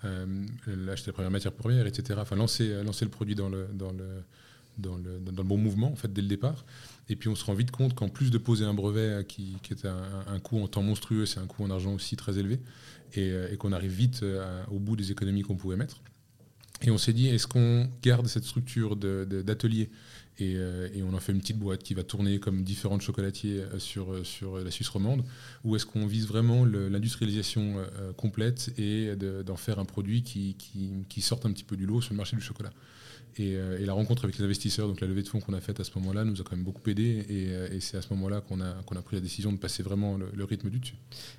[0.07, 0.47] euh,
[0.91, 2.19] acheter les premières matières premières, etc.
[2.23, 4.23] Enfin, lancer, lancer le produit dans le, dans le,
[4.79, 6.65] dans le, bon mouvement, en fait, dès le départ.
[7.09, 9.73] Et puis on se rend vite compte qu'en plus de poser un brevet qui, qui
[9.73, 12.61] est un, coût en temps monstrueux, c'est un coût en argent aussi très élevé,
[13.19, 16.01] euh, et, qu'on arrive vite euh, au bout des économies qu'on pouvait mettre.
[16.83, 19.91] Et on s'est dit, est-ce qu'on garde cette structure d'atelier
[20.41, 24.13] euh, et, on en fait une petite boîte qui va tourner comme différents chocolatiers sur,
[24.13, 25.25] la Suisse romande
[25.65, 27.85] Ou est-ce qu'on vise vraiment l'industrialisation
[28.17, 32.19] complète et d'en faire un produit qui, sorte un petit peu du lot sur le
[32.19, 32.71] marché du chocolat?
[33.39, 35.85] Et, la rencontre avec les investisseurs, donc la levée de fonds qu'on a faite à
[35.85, 37.25] ce moment-là, nous a quand même beaucoup aidé.
[37.29, 40.17] Et, c'est à ce moment-là qu'on a, qu'on a pris la décision de passer vraiment
[40.17, 40.97] le, rythme du dessus.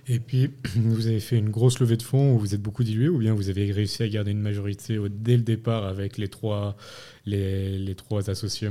[0.08, 3.10] Et puis, vous avez fait une grosse levée de fonds où vous êtes beaucoup dilué,
[3.10, 6.78] ou bien vous avez réussi à garder une majorité dès le départ avec les trois,
[7.26, 8.70] les, les trois associés?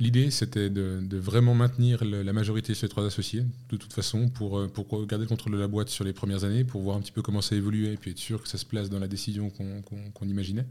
[0.00, 4.58] L'idée, c'était de, vraiment maintenir la majorité sur les trois associés, de toute façon, pour,
[4.58, 7.00] euh, pour garder le contrôle de la boîte sur les premières années, pour voir un
[7.00, 9.08] petit peu comment ça évoluait, et puis être sûr que ça se place dans la
[9.08, 10.64] décision qu'on imaginait.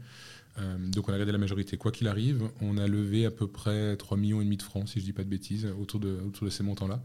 [0.58, 1.76] Euh, donc on a gardé la majorité.
[1.76, 5.04] Quoi qu'il arrive, on a levé à peu près 3,5 millions de francs, si je
[5.04, 7.02] ne dis pas de bêtises, autour de, autour de ces montants-là.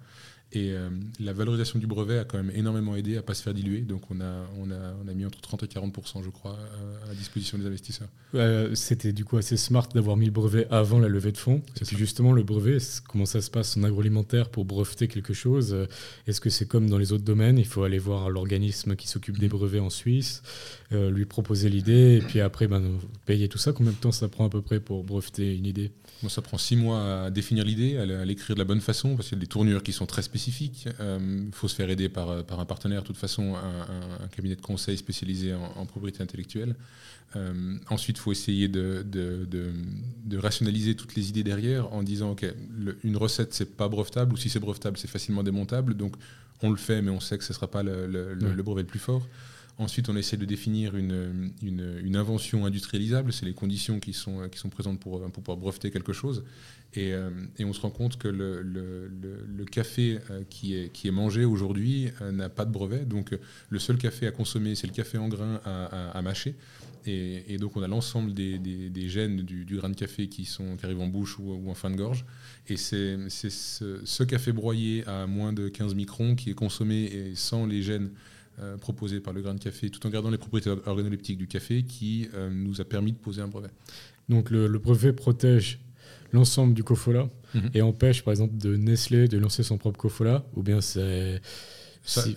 [0.51, 3.41] Et euh, la valorisation du brevet a quand même énormément aidé à ne pas se
[3.41, 3.81] faire diluer.
[3.81, 7.11] Donc on a, on a, on a mis entre 30 et 40% je crois, euh,
[7.11, 8.07] à disposition des investisseurs.
[8.73, 11.61] C'était du coup assez smart d'avoir mis le brevet avant la levée de fonds.
[11.81, 12.77] Et justement, le brevet,
[13.07, 15.73] comment ça se passe en agroalimentaire pour breveter quelque chose?
[15.73, 15.87] Euh,
[16.27, 17.57] Est-ce que c'est comme dans les autres domaines?
[17.57, 19.49] Il faut aller voir l'organisme qui s'occupe des mm.
[19.49, 20.41] brevets en Suisse,
[20.91, 23.73] lui proposer l'idée, et puis après ben, payer tout ça.
[23.73, 25.91] Combien de temps ça prend à peu près pour breveter une idée?
[26.29, 29.37] Ça prend six mois à définir l'idée, à l'écrire de la bonne façon, parce qu'il
[29.37, 30.85] y a des tournures qui sont très spécifiques spécifique.
[30.85, 34.55] Il euh, faut se faire aider par, par, un partenaire, de toute façon, un, cabinet
[34.57, 36.75] de conseil spécialisé en, propriété intellectuelle.
[37.37, 39.47] Euh, ensuite, il faut essayer de, de,
[40.25, 42.45] de, rationaliser toutes les idées derrière en disant, OK,
[43.03, 45.93] une recette, c'est pas brevetable, ou si c'est brevetable, c'est facilement démontable.
[45.95, 46.15] Donc,
[46.61, 48.87] on le fait, mais on sait que ce ne sera pas le, le, brevet le
[48.87, 49.25] plus fort.
[49.77, 54.39] Ensuite, on essaie de définir une, invention industrialisable, c'est les conditions qui sont,
[54.71, 56.45] présentes pour, pouvoir breveter quelque chose.
[56.93, 62.09] Et, euh, et, on se rend compte que le, café euh, qui, est, mangé aujourd'hui
[62.21, 63.03] euh, n'a pas de brevet.
[63.03, 63.37] Donc
[63.69, 66.55] le seul café à consommer, c'est le café en grain à, mâcher.
[67.05, 70.49] Et, donc on a l'ensemble des, gènes du, grain de café qui,
[70.83, 72.25] arrivent en bouche ou, ou en fin de gorge.
[72.69, 77.35] Et c'est ce, ce, café broyé à moins de 15 microns qui est consommé et
[77.35, 78.11] sans les gènes
[78.79, 82.29] proposés par le grain de café, tout en gardant les propriétés organoleptiques du café, qui
[82.51, 83.69] nous a permis de poser un brevet.
[84.29, 85.79] Donc le, le brevet protège
[86.31, 87.69] l'ensemble du Cofola mhm.
[87.73, 91.41] et empêche par exemple de Nestlé de lancer son propre Cofola ou bien c'est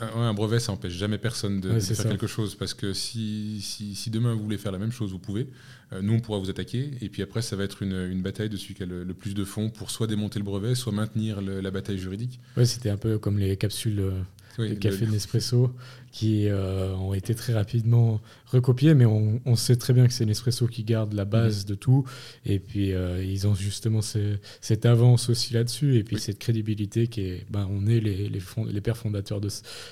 [0.01, 4.35] un brevet, ça empêche jamais personne de, faire quelque chose parce que si, si, demain
[4.35, 5.49] vous voulez faire la même chose, vous pouvez.
[5.93, 8.49] Euh, nous, on pourra vous attaquer et puis après, ça va être une, une bataille
[8.49, 11.43] de celui qui a le, plus de fonds pour soit démonter le brevet, soit maintenir
[11.43, 12.41] la bataille juridique.
[12.57, 14.03] Ouais, c'était un peu comme les capsules
[14.59, 15.73] euh, de café Nespresso
[16.11, 20.67] qui euh, ont été très rapidement recopiés, mais on, sait très bien que c'est Nespresso
[20.67, 21.71] qui garde la base mhm.
[21.71, 22.05] de tout.
[22.47, 27.23] Et puis, euh, ils ont justement cette avance aussi là-dessus, et puis cette crédibilité qui
[27.23, 29.49] est, ben, on est les, les, les pères fondateurs de,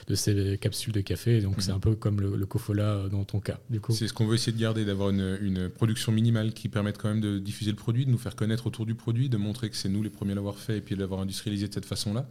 [0.09, 1.77] de, ces capsules de café, donc c'est mhm.
[1.77, 3.59] un peu comme le, le Cofola euh, dans ton cas.
[3.91, 7.09] C'est ce qu'on veut essayer de garder, d'avoir une, une, production minimale qui permette quand
[7.09, 9.77] même de diffuser le produit, de nous faire connaître autour du produit, de montrer que
[9.77, 12.27] c'est nous les premiers à l'avoir fait, et puis de l'avoir industrialisé de cette façon-là.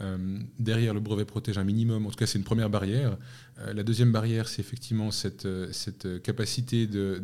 [0.00, 3.16] Euh, derrière, le brevet protège un minimum, en tout cas c'est une première barrière.
[3.60, 7.22] Euh, la deuxième barrière, c'est effectivement cette, euh, capacité de,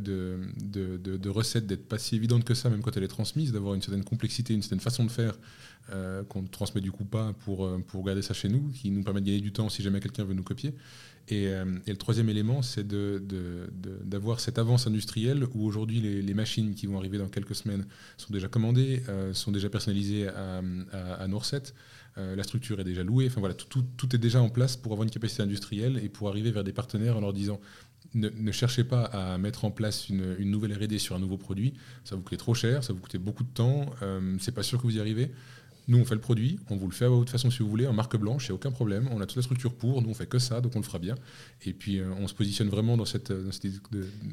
[1.28, 4.04] recette d'être pas si évidente que ça, même quand elle est transmise, d'avoir une certaine
[4.04, 5.34] complexité, une certaine façon de faire
[6.28, 9.26] qu'on ne transmet du coup pas pour, garder ça chez nous, qui nous permet de
[9.26, 10.74] gagner du temps si jamais quelqu'un veut nous copier.
[11.28, 16.86] Et, le troisième élément, c'est d'avoir cette avance industrielle où aujourd'hui les, les, machines qui
[16.86, 17.86] vont arriver dans quelques semaines
[18.18, 19.02] sont déjà commandées,
[19.32, 20.60] sont déjà personnalisées à,
[20.92, 21.74] à, à nos recettes.
[22.16, 25.04] Euh, la structure est déjà louée, enfin voilà, tout, est déjà en place pour avoir
[25.04, 27.60] une capacité industrielle et pour arriver vers des partenaires en leur disant
[28.14, 32.16] ne, cherchez pas à mettre en place une, nouvelle R&D sur un nouveau produit, ça
[32.16, 34.84] vous coûte trop cher, ça vous coûte beaucoup de temps, euh, c'est pas sûr que
[34.84, 35.30] vous y arrivez.
[35.88, 37.86] Nous, on fait le produit, on vous le fait à votre façon si vous voulez,
[37.86, 39.08] en marque blanche, il n'y a aucun problème.
[39.10, 40.98] On a toute la structure pour, nous, on fait que ça, donc on le fera
[40.98, 41.14] bien.
[41.64, 43.78] Et puis, euh, on se positionne vraiment dans cette, dans cette idée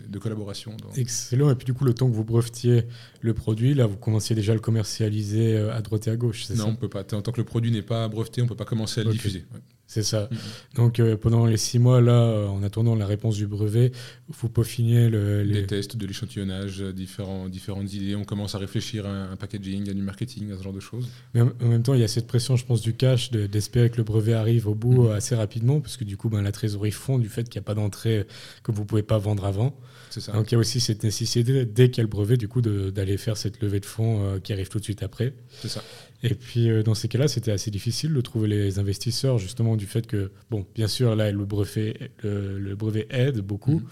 [0.10, 0.76] de, collaboration.
[0.98, 1.50] Excellent.
[1.50, 2.84] Et puis, du coup, le temps que vous brevetiez
[3.22, 6.50] le produit, là, vous commenciez déjà à le commercialiser euh, à droite et à gauche,
[6.50, 7.04] Non, on ne peut pas.
[7.06, 9.46] Tant que le produit n'est pas breveté, on ne peut pas commencer à le diffuser.
[9.88, 10.30] C'est ça.
[10.74, 13.92] Donc euh, pendant les six mois, là, euh, en attendant la réponse du brevet,
[14.30, 15.66] vous peaufinez le, les...
[15.68, 18.16] Tests, de l'échantillonnage, euh, différents, différentes idées.
[18.16, 21.08] On commence à réfléchir à un packaging, à du marketing, à ce genre de choses.
[21.34, 23.98] Mais en même temps, il y a cette pression, je pense, du cash, d'espérer que
[23.98, 27.20] le brevet arrive au bout assez rapidement, parce que du coup, ben, la trésorerie fond
[27.20, 28.26] du fait qu'il n'y a pas d'entrée
[28.64, 29.78] que vous ne pouvez pas vendre avant.
[30.10, 30.32] Ça.
[30.32, 32.62] Donc il y a aussi cette nécessité, dès qu'il y a le brevet, du coup,
[32.62, 35.34] d'aller faire cette levée de fonds qui arrive tout de suite après.
[35.62, 35.84] C'est ça.
[36.24, 39.86] Et puis euh, dans ces cas-là, c'était assez difficile de trouver les investisseurs, justement du
[39.86, 43.86] fait que, bon, bien sûr, là, le brevet, le, brevet aide beaucoup, mhm.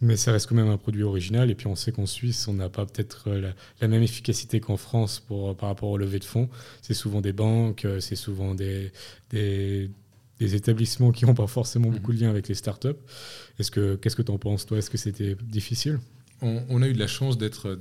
[0.00, 1.50] mais ça reste quand même un produit original.
[1.50, 4.76] Et puis on sait qu'en Suisse, on n'a pas peut-être euh, la, même efficacité qu'en
[4.76, 6.48] France pour, par rapport au levée de fonds.
[6.82, 8.92] C'est souvent des banques, euh, c'est souvent des,
[9.30, 9.90] des,
[10.40, 11.94] établissements qui n'ont pas forcément mhm.
[11.94, 12.88] beaucoup de lien avec les startups.
[13.58, 14.78] Est-ce que, qu'est-ce que tu en penses, toi?
[14.78, 16.00] Est-ce que c'était difficile?
[16.42, 17.76] On, a eu de la chance d'être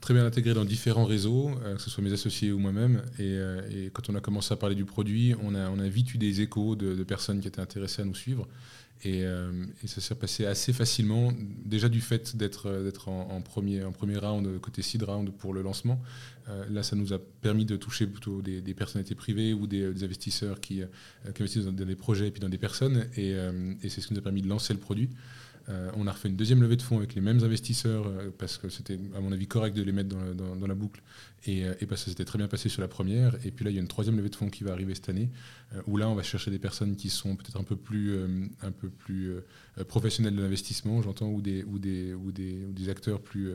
[0.00, 3.02] très bien intégré dans différents réseaux, que ce soit mes associés ou moi-même.
[3.18, 6.76] Et, quand on a commencé à parler du produit, on a, vite eu des échos
[6.76, 8.46] de, personnes qui étaient intéressées à nous suivre.
[9.06, 11.32] Euh, et, ça s'est passé assez facilement,
[11.64, 13.82] déjà du fait d'être en, premier,
[14.16, 16.00] round, côté seed round pour le lancement.
[16.48, 20.60] Euh, là, ça nous a permis de toucher plutôt des, personnalités privées ou des, investisseurs
[20.60, 20.86] qui, euh,
[21.26, 23.06] investissent dans des projets et puis dans des personnes.
[23.16, 23.34] Et
[23.82, 25.10] c'est ce qui nous a permis de lancer le produit.
[25.68, 28.58] Euh, on a refait une deuxième levée de fonds avec les mêmes investisseurs euh, parce
[28.58, 31.02] que c'était, à mon avis, correct de les mettre dans, la boucle
[31.46, 33.34] et, euh, et, parce que c'était très bien passé sur la première.
[33.46, 35.08] Et puis là, il y a une troisième levée de fonds qui va arriver cette
[35.08, 35.30] année
[35.86, 38.16] où là, on va chercher des personnes qui sont peut-être un peu plus,
[38.62, 43.54] un professionnelles de l'investissement, j'entends, ou des acteurs plus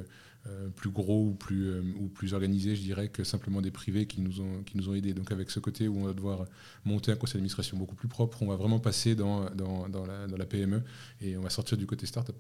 [0.49, 4.05] euh, plus gros ou plus, euh, ou plus organisés, je dirais, que simplement des privés
[4.07, 5.13] qui nous, ont, qui nous ont aidés.
[5.13, 6.45] Donc avec ce côté où on va devoir
[6.85, 10.27] monter un conseil d'administration beaucoup plus propre, on va vraiment passer dans, dans, dans, la,
[10.27, 10.81] dans la, PME
[11.21, 12.35] et on va sortir du côté startup.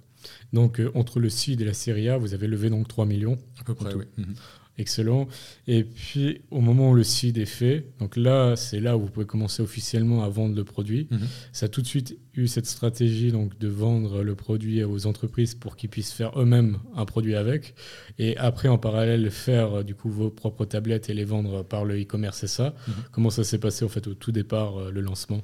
[0.53, 3.37] Donc euh, entre le CID et la série A, vous avez levé donc 3 millions
[3.59, 4.05] À peu près, oui.
[4.17, 4.35] Mhm.
[4.79, 5.27] Excellent.
[5.67, 9.09] Et puis, au moment où le site est fait, donc là, c'est là où vous
[9.09, 11.07] pouvez commencer officiellement à vendre le produit.
[11.11, 11.19] Mhm.
[11.51, 15.53] Ça a tout de suite eu cette stratégie donc, de vendre le produit aux entreprises
[15.53, 17.75] pour qu'ils puissent faire eux-mêmes un produit avec.
[18.19, 22.01] Et après, en parallèle, faire du coup vos propres tablettes et les vendre par le
[22.01, 22.73] e-commerce, c'est ça.
[22.87, 22.93] Mhm.
[23.11, 25.41] Comment ça s'est passé en fait au tout départ, euh, le lancement?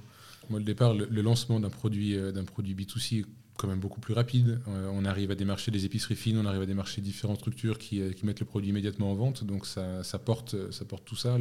[0.50, 3.26] Moi, le départ, le, lancement d'un produit, euh, d'un produit B2C
[3.58, 4.60] quand même beaucoup plus rapide.
[4.68, 8.02] Euh, on arrive à démarcher des épiceries fines, on arrive à démarcher différentes structures qui,
[8.02, 9.44] euh, mettent le produit immédiatement en vente.
[9.44, 10.56] Donc ça, porte,
[11.06, 11.38] tout ça.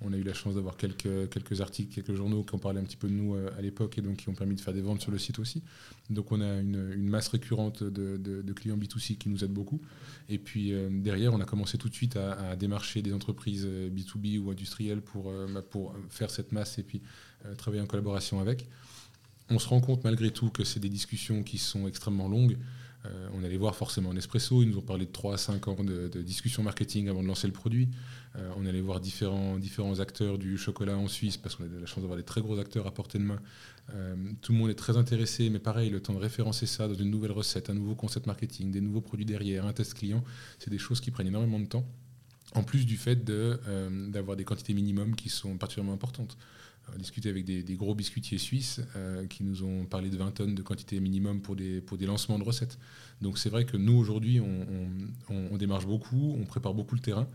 [0.00, 2.96] on a eu la chance d'avoir quelques, articles, quelques journaux qui ont parlé un petit
[2.96, 5.00] peu de nous euh, à l'époque et donc qui ont permis de faire des ventes
[5.00, 5.62] sur le site aussi.
[6.10, 9.80] Donc on a une, masse récurrente de, clients B2C qui nous aident beaucoup.
[10.28, 14.50] Et puis derrière, on a commencé tout de suite à, démarcher des entreprises B2B ou
[14.50, 15.02] industrielles
[15.52, 17.02] bah, pour faire cette masse et puis
[17.56, 18.68] travailler en collaboration avec
[19.52, 22.56] on se rend compte malgré tout que c'est des discussions qui sont extrêmement longues.
[23.04, 25.68] Euh, on allait voir forcément en Espresso, ils nous ont parlé de 3 à 5
[25.68, 27.88] ans de, discussions marketing avant de lancer le produit.
[28.36, 29.58] Euh, on allait voir différents,
[29.98, 32.86] acteurs du chocolat en Suisse, parce qu'on a la chance d'avoir des très gros acteurs
[32.86, 33.40] à portée de main.
[33.94, 36.94] Euh, tout le monde est très intéressé, mais pareil, le temps de référencer ça dans
[36.94, 40.22] une nouvelle recette, un nouveau concept marketing, des nouveaux produits derrière, un test client,
[40.60, 41.84] c'est des choses qui prennent énormément de temps.
[42.54, 46.36] En plus du fait d'avoir des quantités minimum qui sont particulièrement importantes.
[46.88, 50.30] On a discuté avec des, gros biscuitiers suisses euh, qui nous ont parlé de 20
[50.32, 52.78] tonnes de quantité minimum pour des, pour des lancements de recettes.
[53.20, 57.28] Donc c'est vrai que nous, aujourd'hui, on, démarche beaucoup, on prépare beaucoup le terrain.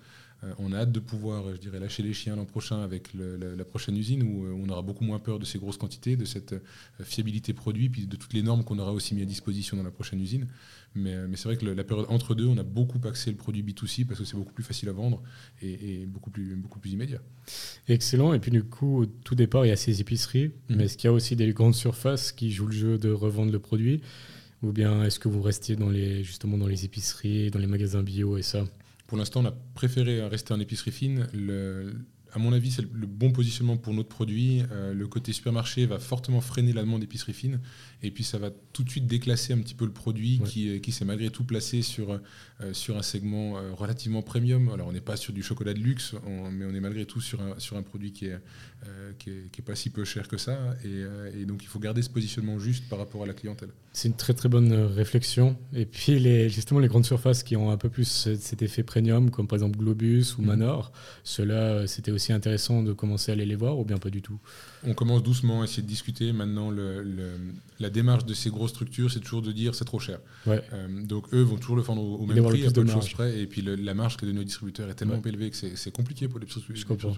[0.44, 3.66] Euh, on a hâte de pouvoir, je dirais, lâcher les chiens l'an prochain avec la,
[3.66, 6.56] prochaine usine où euh, on aura beaucoup moins peur de ces grosses quantités, de cette
[7.02, 9.92] fiabilité produit, puis de toutes les normes qu'on aura aussi mis à disposition dans la
[9.92, 10.48] prochaine usine.
[10.96, 14.06] Mais, c'est vrai que la période entre deux, on a beaucoup axé le produit B2C
[14.06, 15.22] parce que c'est beaucoup plus facile à vendre
[15.62, 17.20] et, beaucoup, plus, beaucoup plus immédiat.
[17.88, 18.34] Excellent.
[18.34, 20.78] Et puis du coup, au tout départ, il y a ces épiceries, mhm.
[20.78, 23.52] mais est-ce qu'il y a aussi des grandes surfaces qui jouent le jeu de revendre
[23.52, 24.02] le produit?
[24.64, 28.02] Ou bien est-ce que vous restiez dans les, justement dans les épiceries, dans les magasins
[28.02, 28.66] bio et ça?
[29.08, 31.28] Pour l'instant, on a préféré rester en épicerie fine.
[31.34, 31.94] Le,
[32.34, 34.64] à mon avis, c'est le bon positionnement pour notre produit.
[34.72, 37.60] Euh, le côté supermarché va fortement freiner la demande d'épicerie fine.
[38.04, 40.80] Et puis, ça va tout de suite déclasser un petit peu le produit qui, euh,
[40.80, 44.70] qui s'est malgré tout placé sur, euh, sur un segment relativement premium.
[44.70, 46.16] Alors, on n'est pas sur du chocolat de luxe,
[46.52, 48.40] mais on est malgré tout sur un, sur un produit qui est,
[49.20, 50.76] qui est, pas si peu cher que ça.
[50.84, 53.70] Et, donc, il faut garder ce positionnement juste par rapport à la clientèle.
[53.98, 55.58] C'est une très très bonne réflexion.
[55.74, 59.32] Et puis, les, justement, les grandes surfaces qui ont un peu plus cet effet premium,
[59.32, 60.46] comme par exemple Globus ou mmh.
[60.46, 60.92] Manor,
[61.24, 64.38] ceux-là, c'était aussi intéressant de commencer à aller les voir ou bien pas du tout?
[64.86, 66.32] On commence doucement à essayer de discuter.
[66.32, 67.04] Maintenant, le,
[67.80, 70.20] la démarche de ces grosses structures, c'est toujours de dire c'est trop cher.
[70.48, 70.62] Euh,
[71.04, 73.40] donc eux vont toujours le vendre au, même prix, à peu de choses près.
[73.40, 76.40] Et puis la marge que de nos distributeurs est tellement élevée que c'est compliqué pour
[76.40, 77.18] les petites structures.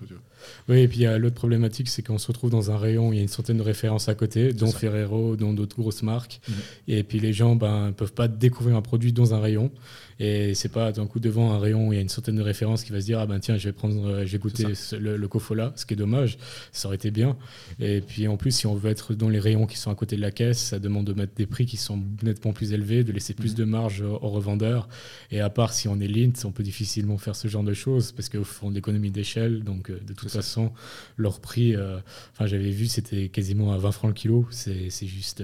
[0.70, 3.12] Oui, et puis il y a l'autre problématique, c'est qu'on se retrouve dans un rayon,
[3.12, 6.40] il y a une centaine de références à côté, dont Ferrero, dont d'autres grosses marques.
[6.48, 6.56] Mhm.
[6.88, 9.72] Et puis les gens ne ben, peuvent pas découvrir un produit dans un rayon.
[10.20, 12.42] Et c'est pas d'un coup devant un rayon où il y a une centaine de
[12.42, 14.66] références qui va se dire ah ben tiens je vais prendre euh, j'ai goûté
[15.00, 16.38] le, le Cofola, ce qui est dommage,
[16.74, 17.38] ça aurait été bien.
[17.80, 20.18] Et puis en plus si on veut être dans les rayons qui sont à côté
[20.18, 23.14] de la caisse, ça demande de mettre des prix qui sont nettement plus élevés, de
[23.14, 23.58] laisser plus mm.
[23.58, 24.90] de marge aux revendeurs.
[25.32, 28.12] Et à part si on est Lint, on peut difficilement faire ce genre de choses
[28.12, 30.74] parce qu'ils font de l'économie d'échelle, donc euh, de toute façon
[31.16, 32.00] leur prix, euh,
[32.34, 35.44] enfin j'avais vu c'était quasiment à 20 francs le kilo, c'est juste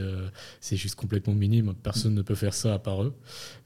[0.59, 2.17] c'est juste complètement minime, personne mm.
[2.17, 3.13] ne peut faire ça à part eux.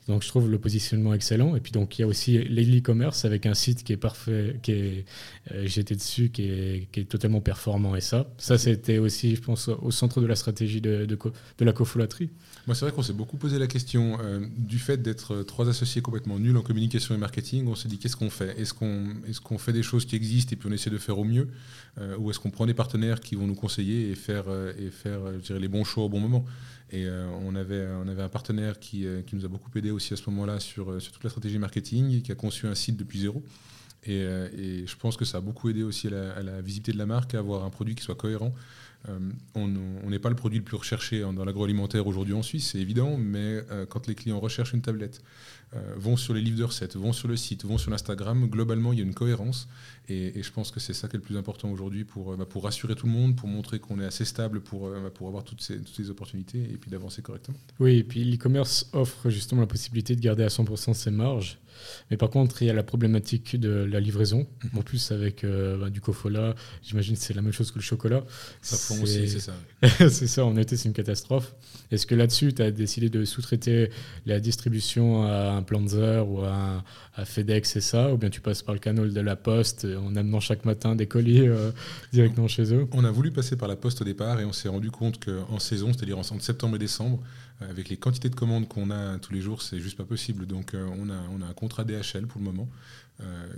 [0.09, 1.55] Donc je trouve le positionnement excellent.
[1.55, 4.71] Et puis donc il y a aussi l'e-commerce avec un site qui est parfait, qui
[4.71, 5.05] est
[5.51, 7.95] euh, j'étais dessus, qui est, qui est, totalement performant.
[7.95, 11.65] Et ça, ça c'était aussi, je pense, au centre de la stratégie de, de, de
[11.65, 12.31] la cofolatrie.
[12.65, 16.01] Moi, c'est vrai qu'on s'est beaucoup posé la question euh, du fait d'être trois associés
[16.01, 17.67] complètement nuls en communication et marketing.
[17.67, 18.59] On s'est dit qu'est-ce qu'on fait?
[18.59, 21.19] Est-ce qu'on est qu'on fait des choses qui existent et puis on essaie de faire
[21.19, 21.49] au mieux
[21.99, 24.45] euh, Ou est-ce qu'on prend des partenaires qui vont nous conseiller et faire,
[24.79, 26.45] et faire je dirais, les bons choix au bon moment?
[26.91, 27.07] Et
[27.43, 30.29] on, avait, on avait un partenaire qui, qui nous a beaucoup aidé aussi à ce
[30.29, 33.43] moment-là sur toute la stratégie marketing, qui a conçu un site depuis zéro.
[34.05, 37.35] Et, je pense que ça a beaucoup aidé aussi à la, visibilité de la marque,
[37.35, 38.53] à avoir un produit qui soit cohérent.
[39.55, 43.17] On n'est pas le produit le plus recherché dans l'agroalimentaire aujourd'hui en Suisse, c'est évident,
[43.17, 45.21] mais quand les clients recherchent une tablette,
[45.75, 48.47] euh, vont sur les livres de recettes, vont sur le site, vont sur l'Instagram.
[48.47, 49.67] Globalement, il y a une cohérence.
[50.07, 52.45] Et, je pense que c'est ça qui est le plus important aujourd'hui pour, euh, bah,
[52.45, 55.27] pour rassurer tout le monde, pour montrer qu'on est assez stable pour, euh, bah, pour
[55.27, 57.57] avoir toutes ces, toutes ces opportunités et puis d'avancer correctement.
[57.79, 61.59] Oui, et puis l'e-commerce offre justement la possibilité de garder à 100% ses marges.
[62.11, 64.47] Mais par contre, il y a la problématique de la livraison.
[64.63, 64.79] Mhm.
[64.79, 68.23] En plus, avec bah, du cofola, j'imagine que c'est la même chose que le chocolat.
[68.61, 69.53] Ça fond aussi, c'est ça.
[70.09, 71.53] c'est ça, en été, c'est une catastrophe.
[71.91, 73.89] Est-ce que là-dessus, tu as décidé de sous-traiter
[74.25, 76.83] la distribution à un Planzer ou à,
[77.23, 78.13] FedEx et ça?
[78.13, 81.07] Ou bien tu passes par le canal de la Poste en amenant chaque matin des
[81.07, 81.71] colis euh,
[82.13, 82.87] directement chez eux?
[82.91, 85.59] On a voulu passer par la Poste au départ et on s'est rendu compte qu'en
[85.59, 89.33] saison, c'est-à-dire entre septembre et décembre, euh, avec les quantités de commandes qu'on a tous
[89.33, 90.45] les jours, c'est juste pas possible.
[90.45, 92.69] Donc euh, on, a, on a un contrat DHL pour le moment.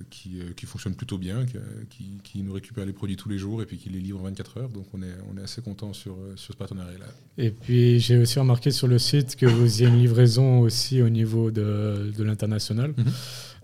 [0.10, 1.46] qui, qui, fonctionne plutôt bien,
[1.92, 4.24] qui, qui, nous récupère les produits tous les jours et puis qui les livre en
[4.24, 4.70] 24 heures.
[4.70, 7.06] Donc on est, on est assez content sur, sur ce partenariat-là.
[7.38, 11.10] Et puis j'ai aussi remarqué sur le site que vous ayez une livraison aussi au
[11.10, 12.96] niveau de, de l'international.
[12.98, 13.14] Mhm.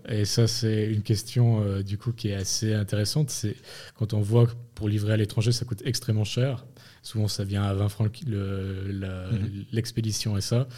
[0.08, 3.30] Et ça, c'est une question euh, du coup qui est assez intéressante.
[3.30, 3.56] C'est
[3.96, 6.64] quand on voit que pour livrer à l'étranger, ça coûte extrêmement cher.
[7.02, 9.64] Souvent, ça vient à 20 francs mhm.
[9.72, 10.68] l'expédition et ça.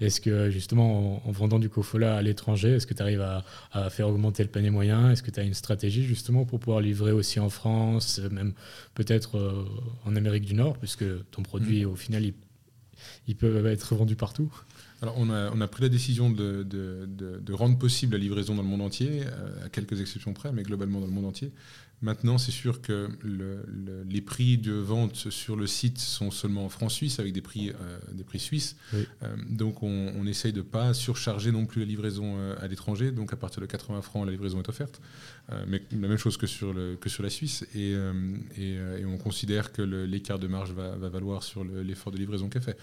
[0.00, 3.26] Est-ce que justement, en, vendant du cofola à l'étranger, est-ce que tu arrives
[3.72, 5.10] à, faire augmenter le panier moyen?
[5.10, 8.52] Est-ce que tu as une stratégie justement pour pouvoir livrer aussi en France, même
[8.94, 9.64] peut-être euh,
[10.04, 11.92] en Amérique du Nord, puisque ton produit, mhm.
[11.92, 12.34] au final, il,
[13.26, 14.52] il peut être vendu partout
[15.00, 19.22] alors, on a, pris la décision de, rendre possible la livraison dans le monde entier,
[19.24, 21.52] euh, à quelques exceptions près, mais globalement dans le monde entier.
[22.00, 23.08] Maintenant, c'est sûr que
[24.08, 27.70] les prix de vente sur le site sont seulement en francs suisses, avec des prix,
[27.70, 28.76] euh, des prix suisses.
[28.94, 33.10] Euh, donc, on, essaye de ne pas surcharger non plus la livraison à l'étranger.
[33.10, 35.00] Donc, à partir de 80 francs, la livraison est offerte.
[35.66, 37.66] mais la même chose que sur, le, que sur la Suisse.
[37.74, 37.96] Et,
[39.06, 42.78] on considère que l'écart de marge va, va valoir sur l'effort de livraison qu'elle fait.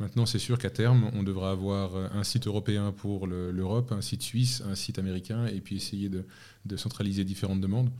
[0.00, 4.00] Maintenant, c'est sûr qu'à terme, on devra avoir euh, un site européen pour l'Europe, un
[4.00, 7.90] site suisse, un site américain, et puis essayer de centraliser différentes demandes.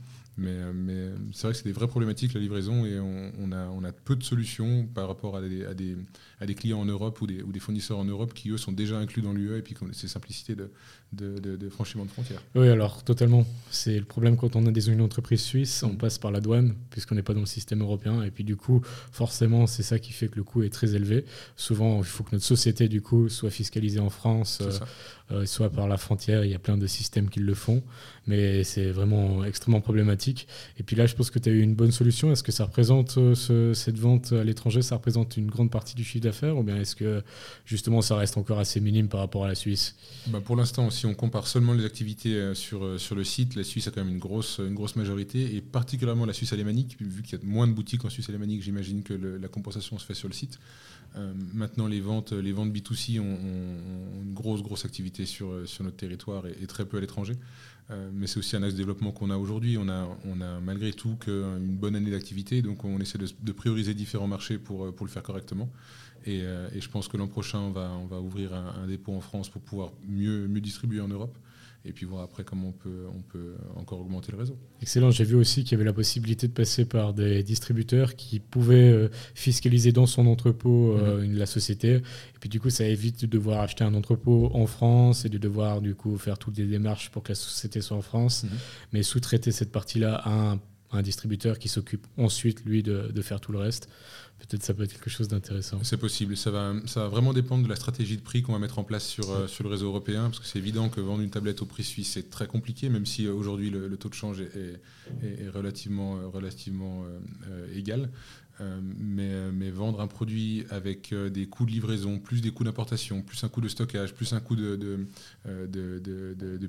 [0.41, 3.83] Mais, mais c'est vrai que c'est des vraies problématiques, la livraison, et on, a, on
[3.83, 5.95] a peu de solutions par rapport à des, à des,
[6.39, 8.71] à des clients en Europe ou des, ou des, fournisseurs en Europe qui, eux, sont
[8.71, 10.71] déjà inclus dans l'UE et puis ces simplicités de,
[11.13, 12.41] de, de, frontières.
[12.55, 13.45] Oui, alors totalement.
[13.69, 15.97] C'est le problème quand on a des une entreprise suisse, on mm.
[15.97, 18.81] passe par la douane, puisqu'on n'est pas dans le système européen, et puis du coup,
[19.11, 21.25] forcément, c'est ça qui fait que le coût est très élevé.
[21.55, 24.85] Souvent, il faut que notre société, du coup, soit fiscalisée en France, euh, euh,
[25.45, 26.43] soit par la frontière.
[26.45, 27.83] Il y a plein de systèmes qui le font,
[28.27, 30.47] mais c'est vraiment extrêmement problématique.
[30.77, 32.31] Et puis là, je pense que tu as eu une bonne solution.
[32.31, 36.03] Est-ce que ça représente euh, cette vente à l'étranger, ça représente une grande partie du
[36.03, 37.23] chiffre d'affaires, ou bien est-ce que
[37.65, 39.95] justement ça reste encore assez minime par rapport à la Suisse?
[40.27, 43.63] Bah Pour l'instant, si on compare seulement les activités euh, sur, sur le site, la
[43.63, 47.23] Suisse a quand même une grosse, une grosse majorité, et particulièrement la Suisse alémanique, vu
[47.23, 50.13] qu'il y a moins de boutiques en Suisse alémanique, j'imagine que la compensation se fait
[50.13, 50.59] sur le site.
[51.17, 53.37] Euh, maintenant, les ventes, les ventes B2C ont,
[54.23, 57.35] une grosse, grosse activité sur, sur notre territoire et, très peu à l'étranger.
[57.89, 59.77] Euh, mais c'est aussi un axe de développement qu'on a aujourd'hui.
[59.77, 64.57] On a, malgré tout une bonne année d'activité, donc on essaie de, prioriser différents marchés
[64.57, 65.69] pour, le faire correctement.
[66.25, 69.61] Et, euh, je pense que l'an prochain, on va, ouvrir un, dépôt en France pour
[69.61, 71.37] pouvoir mieux distribuer en Europe
[71.83, 74.57] et puis voir après comment on peut, on peut encore augmenter le réseau.
[74.81, 78.39] Excellent, j'ai vu aussi qu'il y avait la possibilité de passer par des distributeurs qui
[78.39, 81.37] pouvaient euh, fiscaliser dans son entrepôt euh, mhm.
[81.37, 85.25] la société, et puis du coup ça évite de devoir acheter un entrepôt en France
[85.25, 88.01] et de devoir du coup faire toutes les démarches pour que la société soit en
[88.01, 88.49] France, mhm.
[88.93, 90.59] mais sous-traiter cette partie-là à un,
[90.91, 93.89] un, distributeur qui s'occupe ensuite lui de, faire tout le reste
[94.47, 95.79] peut-être ça peut être quelque chose d'intéressant.
[95.83, 96.35] C'est possible.
[96.35, 96.73] Ça va,
[97.07, 99.63] vraiment dépendre de la stratégie de prix qu'on va mettre en place sur, euh, sur
[99.63, 102.29] le réseau européen, parce que c'est évident que vendre une tablette au prix suisse, c'est
[102.29, 104.79] très compliqué, même si euh, aujourd'hui le, taux de change est,
[105.53, 107.03] relativement, euh, relativement
[107.73, 108.09] égal.
[108.59, 113.43] Mais, mais, vendre un produit avec des coûts de livraison, plus des coûts d'importation, plus
[113.43, 115.07] un coût de stockage, plus un coût de,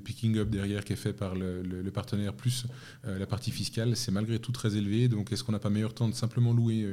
[0.03, 2.65] picking up derrière qui est fait par le, partenaire, plus
[3.03, 5.07] la partie fiscale, c'est malgré tout très élevé.
[5.07, 6.85] Donc est-ce qu'on n'a pas meilleur temps de simplement louer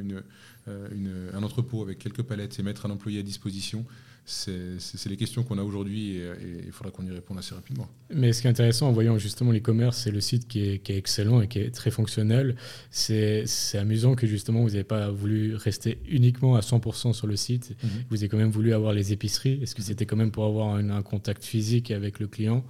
[0.69, 3.87] euh, un entrepôt avec quelques palettes et mettre un employé à disposition
[4.25, 6.31] c'est les questions qu'on a aujourd'hui et,
[6.67, 7.89] il faudra qu'on y réponde assez rapidement.
[8.15, 11.41] Mais ce qui est intéressant en voyant justement l'e-commerce, c'est le site qui est, excellent
[11.41, 12.57] et qui est très fonctionnel.
[12.91, 17.77] C'est amusant que justement vous n'avez pas voulu rester uniquement à 100% sur le site.
[17.83, 17.91] Mhm.
[18.11, 19.61] Vous avez quand même voulu avoir les épiceries.
[19.63, 22.65] Est-ce que c'était quand même pour avoir un, contact physique avec le client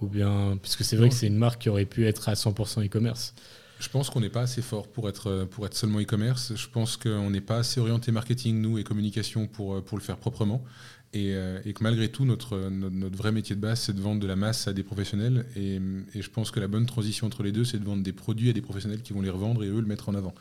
[0.00, 2.84] ou bien, puisque c'est vrai que c'est une marque qui aurait pu être à 100%
[2.84, 3.34] e-commerce
[3.78, 6.54] Je pense qu'on n'est pas assez fort pour être, pour être seulement e-commerce.
[6.56, 10.16] Je pense qu'on n'est pas assez orienté marketing, nous, et communication pour, pour le faire
[10.16, 10.64] proprement.
[11.12, 12.56] Et, et, que malgré tout, notre,
[13.14, 15.46] vrai métier de base, c'est de vendre de la masse à des professionnels.
[15.56, 15.78] Et
[16.14, 18.52] je pense que la bonne transition entre les deux, c'est de vendre des produits à
[18.52, 20.34] des professionnels qui vont les revendre et eux le mettre en avant.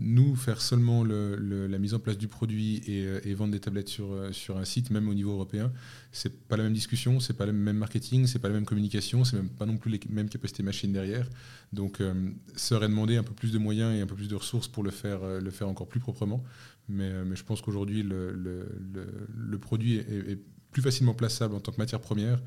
[0.00, 4.56] Nous, faire seulement la mise en place du produit et, vendre des tablettes sur, sur
[4.56, 5.72] un site, même au niveau européen,
[6.12, 9.24] c'est pas la même discussion, c'est pas le même marketing, c'est pas la même communication,
[9.24, 11.28] c'est même pas non plus les mêmes capacités machines derrière.
[11.72, 14.34] Donc, euh, ça aurait demandé un peu plus de moyens et un peu plus de
[14.34, 16.42] ressources pour le faire, euh, encore plus proprement.
[16.88, 20.38] Mais, euh, je pense qu'aujourd'hui, le, produit est,
[20.70, 22.42] plus facilement plaçable en tant que matière première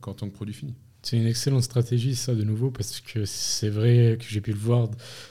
[0.00, 0.74] qu'en tant que produit fini.
[1.06, 4.58] C'est une excellente stratégie, ça, de nouveau, parce que c'est vrai que j'ai pu le
[4.58, 4.88] voir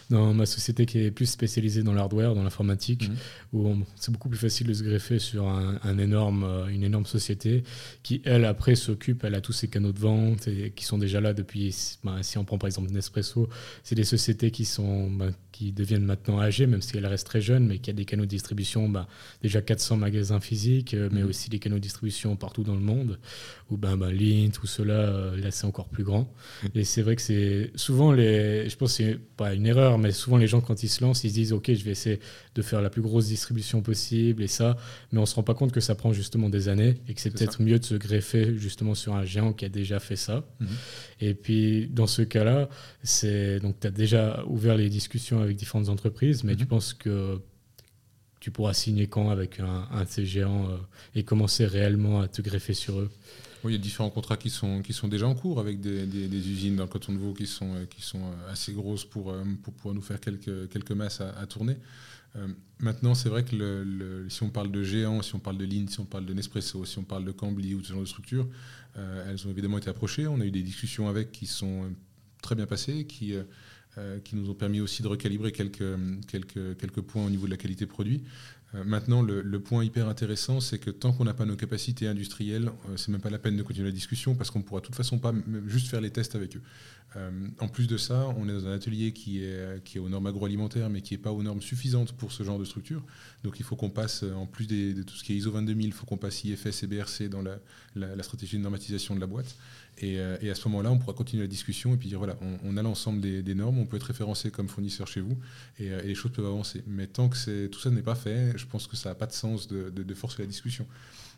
[0.09, 3.15] dans ma société qui est plus spécialisée dans l'hardware, dans l'informatique, mhm.
[3.51, 7.65] où c'est beaucoup plus facile de se greffer sur un, énorme, une énorme société
[8.03, 11.19] qui, elle, après, s'occupe, elle a tous ses canaux de vente et qui sont déjà
[11.19, 11.76] là depuis.
[12.05, 13.49] Ben, si on prend par exemple Nespresso,
[13.84, 15.11] c'est des sociétés qui sont.
[15.11, 18.03] Ben, qui deviennent maintenant âgées, même si elles restent très jeunes, mais qui a des
[18.03, 19.08] canaux de distribution, ben,
[19.41, 21.30] déjà 400 magasins physiques, euh, mais mhm.
[21.30, 23.20] aussi des canaux de distribution partout dans le monde,
[23.70, 26.30] ou ben, ben Lint, tout cela, euh, là c'est encore plus grand.
[26.74, 30.12] Et c'est vrai que c'est souvent les, je pense que c'est pas une erreur, mais
[30.12, 32.20] souvent les gens quand ils se lancent, ils se disent ok, je vais essayer
[32.53, 34.76] de faire la plus grosse distribution possible et ça,
[35.14, 37.32] mais on se rend pas compte que ça prend justement des années et que c'est
[37.32, 40.43] peut-être mieux de se greffer justement sur un géant qui a déjà fait ça.
[40.60, 40.68] Mhm.
[41.22, 42.68] Et puis dans ce cas-là,
[43.03, 46.69] c'est donc tu as déjà ouvert les discussions avec différentes entreprises, mais tu mhm.
[46.69, 47.39] penses que
[48.39, 50.77] tu pourras signer quand avec un, un de ces géants euh,
[51.15, 53.09] et commencer réellement à te greffer sur eux?
[53.69, 56.75] Il y a différents contrats qui sont, qui sont déjà en cours avec des, usines
[56.75, 59.73] dans le canton de Vaud qui sont, qui sont euh, assez grosses pour, euh, pour
[59.73, 61.77] pouvoir nous faire quelques, quelques masses à, tourner.
[62.35, 62.47] Euh,
[62.79, 65.87] maintenant, c'est vrai que le, si on parle de géants, si on parle de Lean,
[65.87, 68.47] si on parle de Nespresso, si on parle de Cambly ou ce genre de structures,
[69.27, 70.25] elles ont évidemment été approchées.
[70.25, 71.91] On a eu des discussions avec qui sont
[72.41, 73.35] très bien passées, qui,
[74.23, 78.23] qui nous ont permis aussi de recalibrer quelques, points au niveau de la qualité produit.
[78.75, 82.71] Euh, maintenant, le, point hyper intéressant, c'est que tant qu'on n'a pas nos capacités industrielles,
[82.89, 84.85] euh, c'est même pas la peine de continuer la discussion parce qu'on ne pourra de
[84.85, 85.33] toute façon pas
[85.67, 86.61] juste faire les tests avec eux.
[87.15, 90.09] Euh, en plus de ça, on est dans un atelier qui est, qui est aux
[90.09, 93.03] normes agroalimentaires, mais qui n'est pas aux normes suffisantes pour ce genre de structure.
[93.43, 95.93] Donc il faut qu'on passe, en plus de tout ce qui est ISO 22000, il
[95.93, 97.57] faut qu'on passe IFS et BRC dans la,
[97.95, 99.55] la stratégie de normatisation de la boîte.
[100.03, 102.77] Euh, et, à ce moment-là, on pourra continuer la discussion et puis dire voilà, on,
[102.77, 105.37] a l'ensemble des, normes, on peut être référencé comme fournisseur chez vous
[105.81, 106.83] euh, et, les choses peuvent avancer.
[106.87, 109.33] Mais tant que tout ça n'est pas fait, je pense que ça n'a pas de
[109.33, 110.85] sens de, forcer la discussion.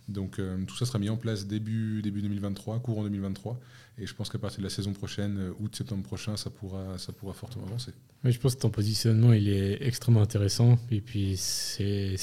[0.07, 3.59] Donc euh, tout ça sera mis en place début, début 2023, courant 2023.
[3.99, 7.33] Et je pense qu'à partir de la saison prochaine, août-septembre prochain, ça pourra, ça pourra
[7.33, 7.91] fortement avancer.
[8.23, 10.79] Mais je pense que ton positionnement, il est extrêmement intéressant.
[10.91, 12.15] Et puis c'est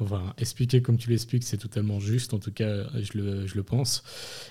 [0.00, 2.34] Enfin, expliquer comme tu l'expliques, c'est totalement juste.
[2.34, 4.02] En tout cas, je le, je le pense.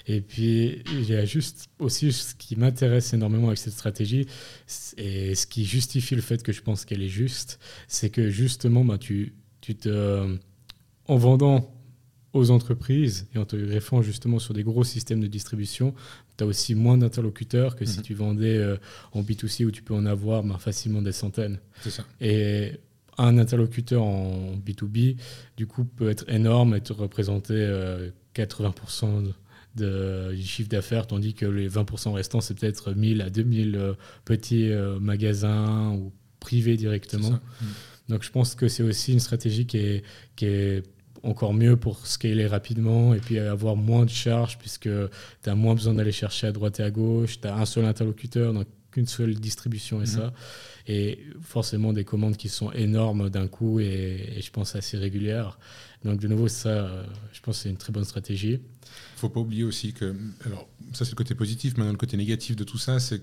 [0.07, 4.27] Et puis, il y a juste aussi ce qui m'intéresse énormément avec cette stratégie
[4.97, 8.85] et ce qui justifie le fait que je pense qu'elle est juste, c'est que justement,
[8.85, 10.37] bah, tu, tu te,
[11.07, 11.75] en vendant
[12.33, 15.93] aux entreprises et en te greffant justement sur des gros systèmes de distribution,
[16.37, 18.03] tu as aussi moins d'interlocuteurs que si mhm.
[18.03, 18.77] tu vendais euh,
[19.13, 21.59] en B2C où tu peux en avoir bah, facilement des centaines.
[21.81, 22.05] C'est ça.
[22.21, 22.73] Et
[23.19, 25.17] un interlocuteur en B2B,
[25.57, 27.55] du coup, peut être énorme et te représenter
[28.35, 29.33] 80%
[29.81, 33.93] euh, du chiffre d'affaires, tandis que les 20% restants, c'est peut-être 1000 à 2000 euh,
[34.25, 37.31] petits euh, magasins ou privés directement.
[37.31, 37.65] Mm.
[38.09, 40.03] Donc je pense que c'est aussi une stratégie qui est,
[40.35, 40.83] qui est
[41.21, 44.89] encore mieux pour scaler rapidement et puis avoir moins de charges puisque
[45.43, 47.85] tu as moins besoin d'aller chercher à droite et à gauche, tu as un seul
[47.85, 50.07] interlocuteur, donc qu'une seule distribution et mm-hmm.
[50.07, 50.33] ça
[50.89, 55.59] et forcément des commandes qui sont énormes d'un coup et, je pense assez régulières.
[56.03, 58.53] Donc de nouveau, ça, euh, je pense que c'est une très bonne stratégie.
[58.53, 60.15] Il ne faut pas oublier aussi que,
[60.45, 63.21] alors ça c'est le côté positif, maintenant le côté négatif de tout ça, c'est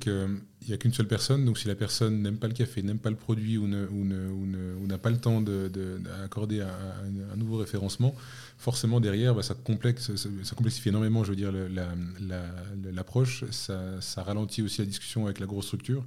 [0.67, 2.99] qu'il n'y a qu'une seule personne, donc si la personne n'aime pas le café, n'aime
[2.99, 8.17] pas le produit ou n'a pas le temps d'accorder un, nouveau référencement,
[8.59, 11.53] forcément derrière, bah, ça, complexifie énormément, je veux dire,
[12.93, 16.05] l'approche, ça, ralentit aussi la discussion avec la grosse structure,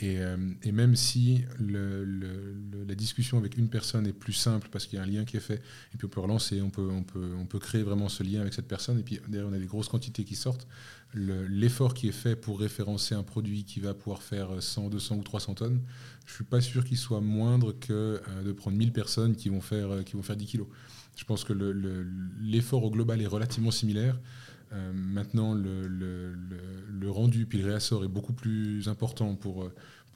[0.00, 0.36] et, euh,
[0.72, 5.06] même si la discussion avec une personne est plus simple parce qu'il y a un
[5.06, 5.62] lien qui est fait,
[5.94, 9.04] et puis on peut relancer, on peut créer vraiment ce lien avec cette personne, et
[9.04, 10.66] puis derrière on a des grosses quantités qui sortent,
[11.14, 15.22] l'effort qui est fait pour référencer un produit qui va pouvoir faire 100, 200 ou
[15.22, 15.80] 300 tonnes,
[16.26, 19.48] je ne suis pas sûr qu'il soit moindre que euh, de prendre 1000 personnes qui
[19.48, 20.68] vont faire, euh, qui vont faire 10 kilos.
[21.16, 21.52] Je pense que
[22.40, 24.18] l'effort au global est relativement similaire.
[24.72, 29.68] Euh, maintenant, le, rendu puis le réassort est beaucoup plus important pour,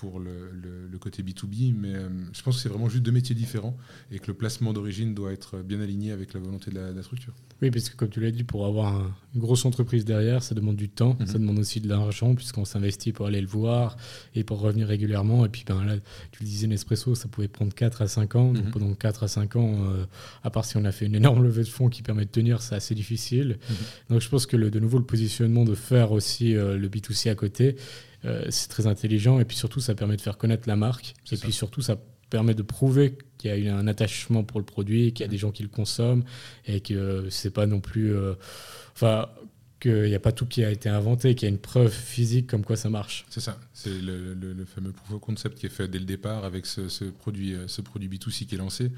[0.04, 0.50] pour le,
[0.90, 1.92] le, côté B2B, mais
[2.32, 3.76] je pense que c'est vraiment juste deux métiers différents
[4.10, 7.34] et que le placement d'origine doit être bien aligné avec la volonté de la, structure.
[7.60, 8.94] Oui, parce que comme tu l'as dit, pour avoir
[9.34, 11.26] une grosse entreprise derrière, ça demande du temps, mhm.
[11.26, 13.96] ça demande aussi de l'argent, puisqu'on s'investit pour aller le voir
[14.34, 15.44] et pour revenir régulièrement.
[15.44, 15.96] Et puis ben, là,
[16.32, 18.52] tu le disais, Nespresso, ça pouvait prendre 4 à 5 ans.
[18.52, 18.70] Donc mhm.
[18.70, 19.78] pendant 4 à 5 ans,
[20.42, 22.62] à part si on a fait une énorme levée de fonds qui permet de tenir,
[22.62, 23.58] c'est assez difficile.
[23.68, 23.76] Mhm.
[24.10, 27.34] Donc je pense que le, de nouveau, le positionnement de faire aussi le B2C à
[27.34, 27.76] côté,
[28.24, 31.14] euh, c'est très intelligent et puis surtout ça permet de faire connaître la marque.
[31.30, 31.96] Et puis surtout ça
[32.30, 35.30] permet de prouver qu'il y a eu un attachement pour le produit, qu'il y a
[35.30, 36.24] des gens qui le consomment
[36.66, 38.34] et que c'est pas non plus euh,
[38.94, 39.28] enfin
[39.80, 42.46] qu'il n'y a pas tout qui a été inventé, qu'il y a une preuve physique
[42.46, 43.26] comme quoi ça marche.
[43.28, 46.64] C'est ça, c'est le, fameux proof of concept qui est fait dès le départ avec
[46.64, 48.90] ce, ce produit, ce produit B2C qui est lancé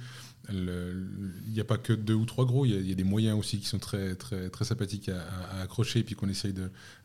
[0.48, 3.58] il n'y a pas que deux ou trois gros, il y, a des moyens aussi
[3.58, 6.54] qui sont très, très, très sympathiques à, accrocher et qu'on essaye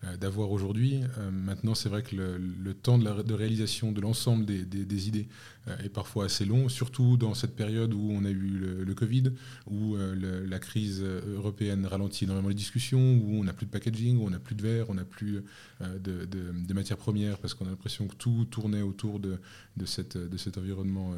[0.03, 1.01] euh, d'avoir aujourd'hui.
[1.17, 5.27] Euh, maintenant, c'est vrai que le, temps de, réalisation de l'ensemble des, idées
[5.67, 9.31] euh, est parfois assez long, surtout dans cette période où on a eu le, Covid,
[9.67, 14.27] où la crise européenne ralentit énormément les discussions, où on n'a plus de packaging, où
[14.27, 15.41] on n'a plus de verre, on n'a plus
[15.79, 19.39] de, matières premières parce qu'on a l'impression que tout tournait autour de,
[19.85, 21.15] cette, de cet environnement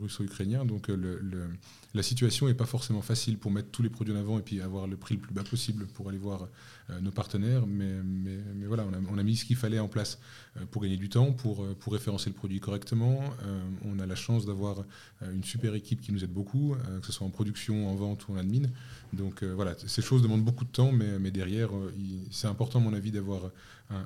[0.00, 0.64] russo-ukrainien.
[0.64, 0.90] Donc
[1.94, 4.60] la situation n'est pas forcément facile pour mettre tous les produits en avant et puis
[4.62, 6.48] avoir le prix le plus bas possible pour aller voir
[6.90, 7.66] euh, nos partenaires.
[7.66, 10.18] Mais, voilà, on a, mis ce qu'il fallait en place
[10.56, 13.20] euh, pour gagner du temps, pour, euh, référencer le produit correctement.
[13.84, 14.84] on a la chance d'avoir
[15.20, 18.32] une super équipe qui nous aide beaucoup, que ce soit en production, en vente ou
[18.32, 18.68] en admin.
[19.12, 21.68] Donc voilà, ces choses demandent beaucoup de temps, mais derrière,
[22.30, 23.50] c'est important, à mon avis, d'avoir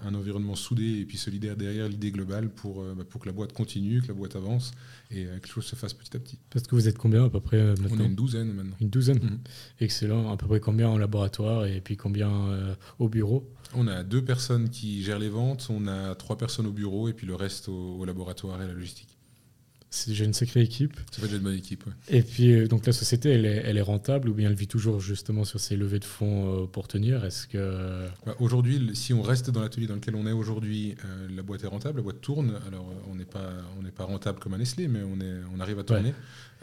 [0.04, 3.52] un, environnement soudé et puis solidaire derrière l'idée globale pour, bah, pour que la boîte
[3.52, 4.72] continue, que la boîte avance
[5.10, 6.38] et que les choses se fassent petit à petit.
[6.50, 8.76] Parce que vous êtes combien à peu près maintenant On est une douzaine maintenant.
[8.80, 9.38] Une douzaine mhm.
[9.80, 10.32] Excellent.
[10.32, 12.30] À peu près combien en laboratoire et puis combien
[12.98, 16.72] au bureau On a deux personnes qui gèrent les ventes, on a trois personnes au
[16.72, 19.15] bureau et puis le reste au, laboratoire et à la logistique.
[19.96, 20.94] C'est déjà une sacrée équipe.
[21.10, 21.84] Ça fait déjà une bonne équipe.
[22.10, 24.66] Et puis, euh, donc la société, elle est, elle est, rentable ou bien elle vit
[24.66, 27.24] toujours justement sur ses levées de fonds euh, pour tenir?
[27.24, 31.28] Est-ce que bah, aujourd'hui, si on reste dans l'atelier dans lequel on est aujourd'hui, euh,
[31.34, 32.60] la boîte est rentable, la boîte tourne.
[32.66, 33.48] Alors, on n'est pas,
[33.80, 36.12] on pas rentable comme un Nestlé, mais on est, on arrive à tourner.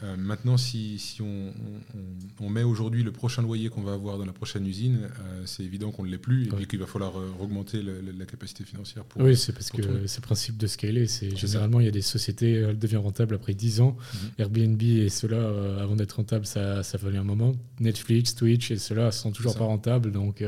[0.04, 4.68] Euh, maintenant, si, on, met aujourd'hui le prochain loyer qu'on va avoir dans la prochaine
[4.68, 8.26] usine, euh, c'est évident qu'on ne l'est plus et qu'il va falloir euh, augmenter la
[8.26, 9.06] capacité financière.
[9.06, 11.08] Pour, oui, c'est parce que c'est le principe de scaler.
[11.08, 13.96] C'est généralement il y a des sociétés, elles deviennent rentables après 10 ans.
[14.14, 14.30] Mhm.
[14.40, 17.54] Airbnb et cela, avant d'être rentable, ça, ça fallait un moment.
[17.80, 20.12] Netflix, Twitch et cela sont toujours pas rentables.
[20.12, 20.44] Donc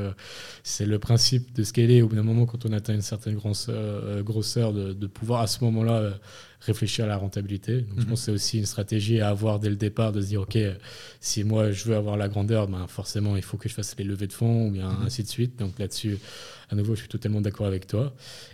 [0.63, 2.01] c'est le principe de scaler.
[2.01, 5.47] Au bout d'un moment, quand on atteint une certaine grosseur, grosseur de, de pouvoir à
[5.47, 6.19] ce moment-là
[6.65, 7.81] réfléchir à la rentabilité.
[7.81, 8.09] Donc, Je mhm.
[8.09, 10.57] pense que c'est aussi une stratégie à avoir dès le départ de se dire, OK,
[11.19, 14.03] si moi je veux avoir la grandeur, ben forcément il faut que je fasse les
[14.03, 15.05] levées de fonds ou bien mhm.
[15.05, 15.57] ainsi de suite.
[15.57, 16.17] Donc là-dessus,
[16.69, 18.13] à nouveau, je suis totalement d'accord avec toi.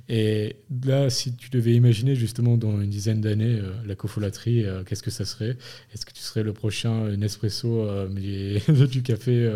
[0.10, 4.84] Et là, si tu devais imaginer justement dans une dizaine d'années euh, la cofolatrie, euh,
[4.84, 5.58] qu'est-ce que ça serait?
[5.94, 9.50] Est-ce que tu serais le prochain Nespresso, euh, mais du café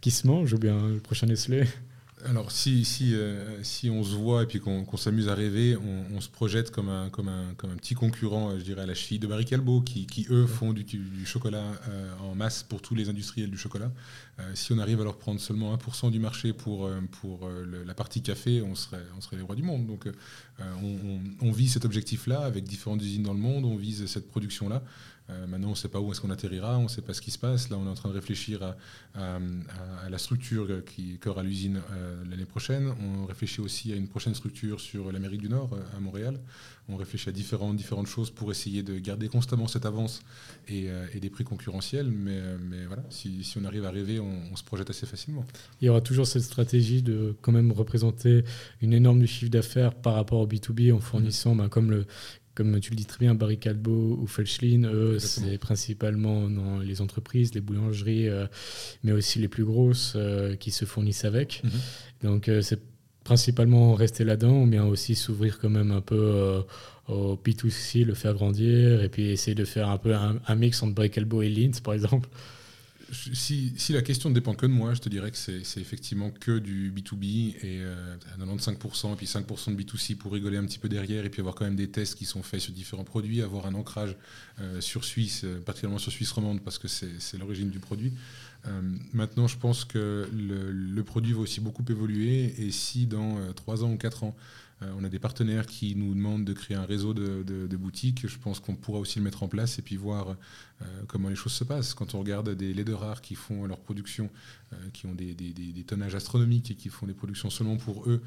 [0.00, 1.64] qui se mange ou bien le prochain Nestlé?
[2.24, 6.20] Alors, si, si, euh, si on se voit et puis qu'on s'amuse à rêver, on,
[6.20, 9.18] se projette comme un, comme, un, comme un petit concurrent, je dirais, à la cheville
[9.18, 12.94] de Barry Calbo, qui, qui eux font du, du chocolat euh, en masse pour tous
[12.94, 13.90] les industriels du chocolat.
[14.40, 16.90] Euh, si on arrive à leur prendre seulement 1% du marché pour,
[17.20, 17.48] pour
[17.86, 19.86] la partie café, on serait, on serait les rois du monde.
[19.86, 20.08] Donc,
[20.60, 24.82] on, on, vise cet objectif-là avec différentes usines dans le monde, on vise cette production-là.
[25.30, 27.20] Euh, maintenant, on ne sait pas où est-ce qu'on atterrira, on ne sait pas ce
[27.20, 27.68] qui se passe.
[27.68, 28.76] Là, on est en train de réfléchir à,
[30.08, 32.94] la structure qui aura l'usine euh, l'année prochaine.
[33.02, 36.38] On réfléchit aussi à une prochaine structure sur l'Amérique du Nord, euh, à Montréal.
[36.88, 40.22] On réfléchit à différentes, différentes choses pour essayer de garder constamment cette avance
[40.68, 40.88] et,
[41.20, 42.10] des prix concurrentiels.
[42.10, 42.40] Mais,
[42.86, 45.44] voilà, si, on arrive à rêver, on, se projette assez facilement.
[45.82, 48.42] Il y aura toujours cette stratégie de quand même représenter
[48.80, 52.06] une énorme chiffre d'affaires par rapport au B2B en fournissant, ben, comme le
[52.58, 57.00] comme tu le dis très bien, Barry Calbo ou Felschlin, eux, c'est principalement dans les
[57.00, 58.48] entreprises, les boulangeries, euh,
[59.04, 61.62] mais aussi les plus grosses euh, qui se fournissent avec.
[61.62, 61.70] Mhm.
[62.24, 62.80] Donc, euh, c'est
[63.22, 66.64] principalement rester là-dedans, ou bien aussi s'ouvrir quand même un peu
[67.06, 70.82] au P2C, le faire grandir, et puis essayer de faire un peu un, un mix
[70.82, 72.28] entre Barry Calbo et Linz, par exemple
[73.12, 76.58] si, la question ne dépend que de moi, je te dirais que c'est effectivement que
[76.58, 77.82] du B2B et
[78.38, 81.40] 95% euh, et puis 5% de B2C pour rigoler un petit peu derrière et puis
[81.40, 84.16] avoir quand même des tests qui sont faits sur différents produits, avoir un ancrage
[84.60, 88.12] euh, sur Suisse, euh, particulièrement sur Suisse romande parce que c'est l'origine du produit.
[89.12, 93.92] maintenant, je pense que le, produit va aussi beaucoup évoluer et si dans 3 ans
[93.92, 94.36] ou 4 ans,
[94.80, 98.26] on a des partenaires qui nous demandent de créer un réseau de, boutiques.
[98.28, 100.36] Je pense qu'on pourra aussi le mettre en place et puis voir
[101.08, 101.94] comment les choses se passent.
[101.94, 104.30] Quand on regarde des rares qui font leur production,
[104.92, 105.34] qui ont des,
[105.86, 108.22] tonnages astronomiques et qui font des productions seulement pour eux,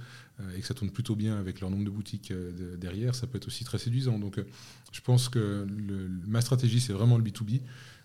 [0.56, 2.34] et que ça tourne plutôt bien avec leur nombre de boutiques
[2.78, 4.20] derrière, ça peut être aussi très séduisant.
[4.20, 4.38] Donc
[4.92, 5.66] je pense que
[6.28, 7.62] ma stratégie, c'est vraiment le B2B.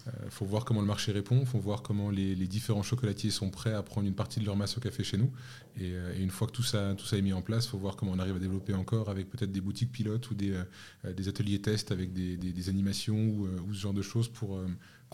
[0.07, 3.31] Il euh, faut voir comment le marché répond, il faut voir comment les, différents chocolatiers
[3.31, 5.33] sont prêts à prendre une partie de leur masse au café chez nous.
[5.77, 8.13] Et, euh, une fois que tout ça, est mis en place, il faut voir comment
[8.13, 11.91] on arrive à développer encore avec peut-être des boutiques pilotes ou des, euh, ateliers tests
[11.91, 14.61] avec des, animations ou, ce genre de choses pour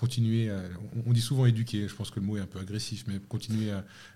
[0.00, 3.72] on dit souvent éduquer, je pense que le mot est un peu agressif, mais continuer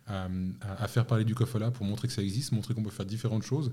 [0.06, 3.42] à, faire parler du cofola pour montrer que ça existe, montrer qu'on peut faire différentes
[3.42, 3.72] choses.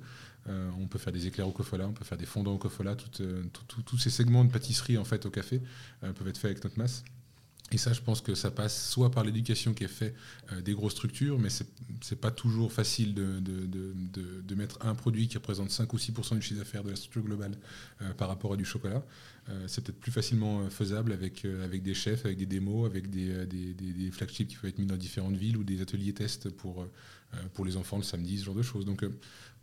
[0.49, 2.97] Euh, on peut faire des éclairs au cofola, on peut faire des fondants au cofola,
[3.21, 3.43] euh,
[3.85, 5.61] tous ces segments de pâtisserie en fait au café
[6.03, 7.03] euh, peuvent être faits avec notre masse.
[7.73, 10.15] Et ça, je pense que ça passe soit par l'éducation qui est faite
[10.63, 15.37] des grosses structures, mais ce n'est pas toujours facile de, de, mettre un produit qui
[15.37, 17.57] représente 5 ou 6% du chiffre d'affaires de la structure globale
[18.17, 19.03] par rapport à du chocolat.
[19.65, 24.11] c'est peut-être plus facilement faisable avec, avec des chefs, avec des démos, avec des, des,
[24.11, 26.85] flagships qui peuvent être mis dans différentes villes ou des ateliers tests pour,
[27.55, 28.85] pour les enfants le samedi, ce genre de choses.
[28.85, 29.03] Donc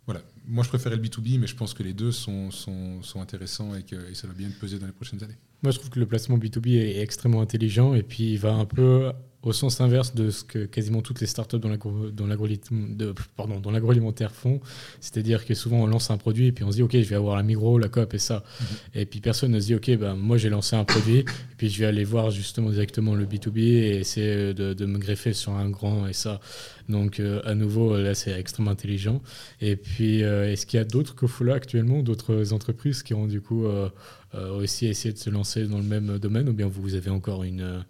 [0.05, 0.21] voilà.
[0.47, 3.75] Moi, je préférais le B2B, mais je pense que les deux sont, sont, sont intéressants
[3.75, 5.37] et que ça va bien peser dans les prochaines années.
[5.63, 8.65] Moi, je trouve que le placement B2B est extrêmement intelligent et puis il va un
[8.65, 9.11] peu
[9.43, 11.69] au sens inverse de ce que quasiment toutes les startups dans
[13.71, 14.59] l'agroalimentaire font.
[14.99, 17.15] C'est-à-dire que souvent on lance un produit et puis on se dit ok je vais
[17.15, 18.43] avoir la Migros, la Coop et ça.
[18.59, 18.67] Mhm.
[19.01, 21.25] Et puis personne ne se dit ok ben, moi j'ai lancé un produit et
[21.57, 25.53] puis je vais aller voir justement directement le B2B et essayer de, me greffer sur
[25.53, 26.39] un grand et ça.
[26.89, 29.21] Donc euh, à nouveau là c'est extrêmement intelligent.
[29.59, 33.41] Et puis euh, est-ce qu'il y a d'autres là actuellement, d'autres entreprises qui ont du
[33.41, 33.89] coup euh,
[34.33, 37.83] aussi essayé de se lancer dans le même domaine ou bien vous avez encore une,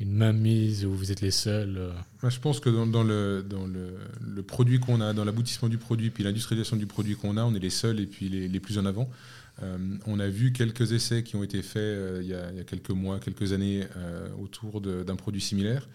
[0.00, 3.66] une main mise où vous êtes les seuls euh Je pense que dans, le, dans
[3.66, 7.54] le, produit qu'on a, dans l'aboutissement du produit, puis l'industrialisation du produit qu'on a, on
[7.54, 9.08] est les seuls et puis les, les plus en avant.
[9.62, 12.56] Euh, on a vu quelques essais qui ont été faits euh, il, y a, il,
[12.56, 13.84] y a, quelques mois, quelques années
[14.40, 15.88] autour d'un produit similaire.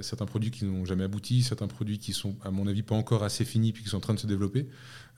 [0.00, 3.22] certains produits qui n'ont jamais abouti, certains produits qui sont, à mon avis, pas encore
[3.22, 4.66] assez finis puis qui sont en train de se développer.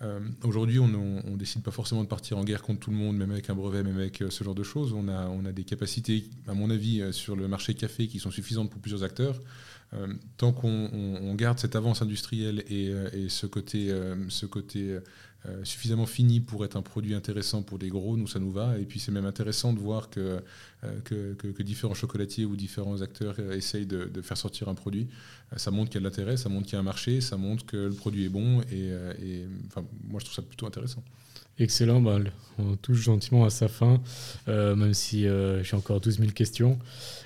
[0.02, 3.16] Euh, aujourd'hui, on ne décide pas forcément de partir en guerre contre tout le monde,
[3.16, 4.92] même avec un brevet, même avec euh, ce genre de choses.
[4.92, 8.70] On a, des capacités, à mon avis, euh, sur le marché café qui sont suffisantes
[8.70, 9.40] pour plusieurs acteurs.
[10.36, 12.92] tant qu'on garde cette avance industrielle et,
[13.28, 13.90] ce côté
[15.46, 18.76] euh, suffisamment fini pour être un produit intéressant pour des gros, nous ça nous va.
[18.76, 20.42] Et puis c'est même intéressant de voir que,
[20.82, 25.06] euh, que, différents chocolatiers ou différents acteurs euh, essayent de, faire sortir un produit.
[25.56, 27.36] ça montre qu'il y a de l'intérêt, ça montre qu'il y a un marché, ça
[27.36, 28.62] montre que le produit est bon.
[28.72, 28.92] Et,
[29.68, 31.04] enfin, moi je trouve ça plutôt intéressant.
[31.60, 32.18] Excellent, bah,
[32.58, 34.00] on touche gentiment à sa fin,
[34.46, 35.22] même si
[35.62, 36.78] j'ai encore 12 000 questions.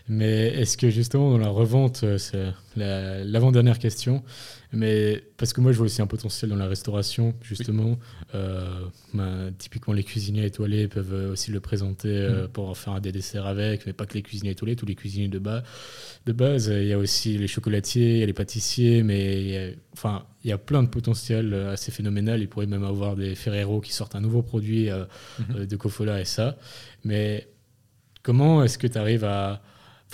[0.09, 4.23] Mais est-ce que justement dans la revente, c'est l'avant-dernière question,
[4.73, 7.99] mais parce que moi, je vois aussi un potentiel dans la restauration, justement.
[8.35, 12.49] Euh, ben, typiquement, les cuisiniers étoilés peuvent aussi le présenter euh, mm.
[12.49, 15.39] pour faire des desserts avec, mais pas que les cuisiniers étoilés, tous les cuisiniers de,
[15.39, 15.63] bas,
[16.25, 16.69] de base.
[16.69, 19.69] Il y a aussi les chocolatiers, il y a les pâtissiers, mais il y a,
[19.93, 22.41] enfin, il y a plein de potentiel assez phénoménal.
[22.41, 25.05] Il pourrait même avoir des Ferrero qui sortent un nouveau produit euh,
[25.41, 25.67] mm-hmm.
[25.67, 26.57] de Cofola et ça.
[27.05, 27.47] Mais
[28.23, 29.61] comment est-ce que tu arrives à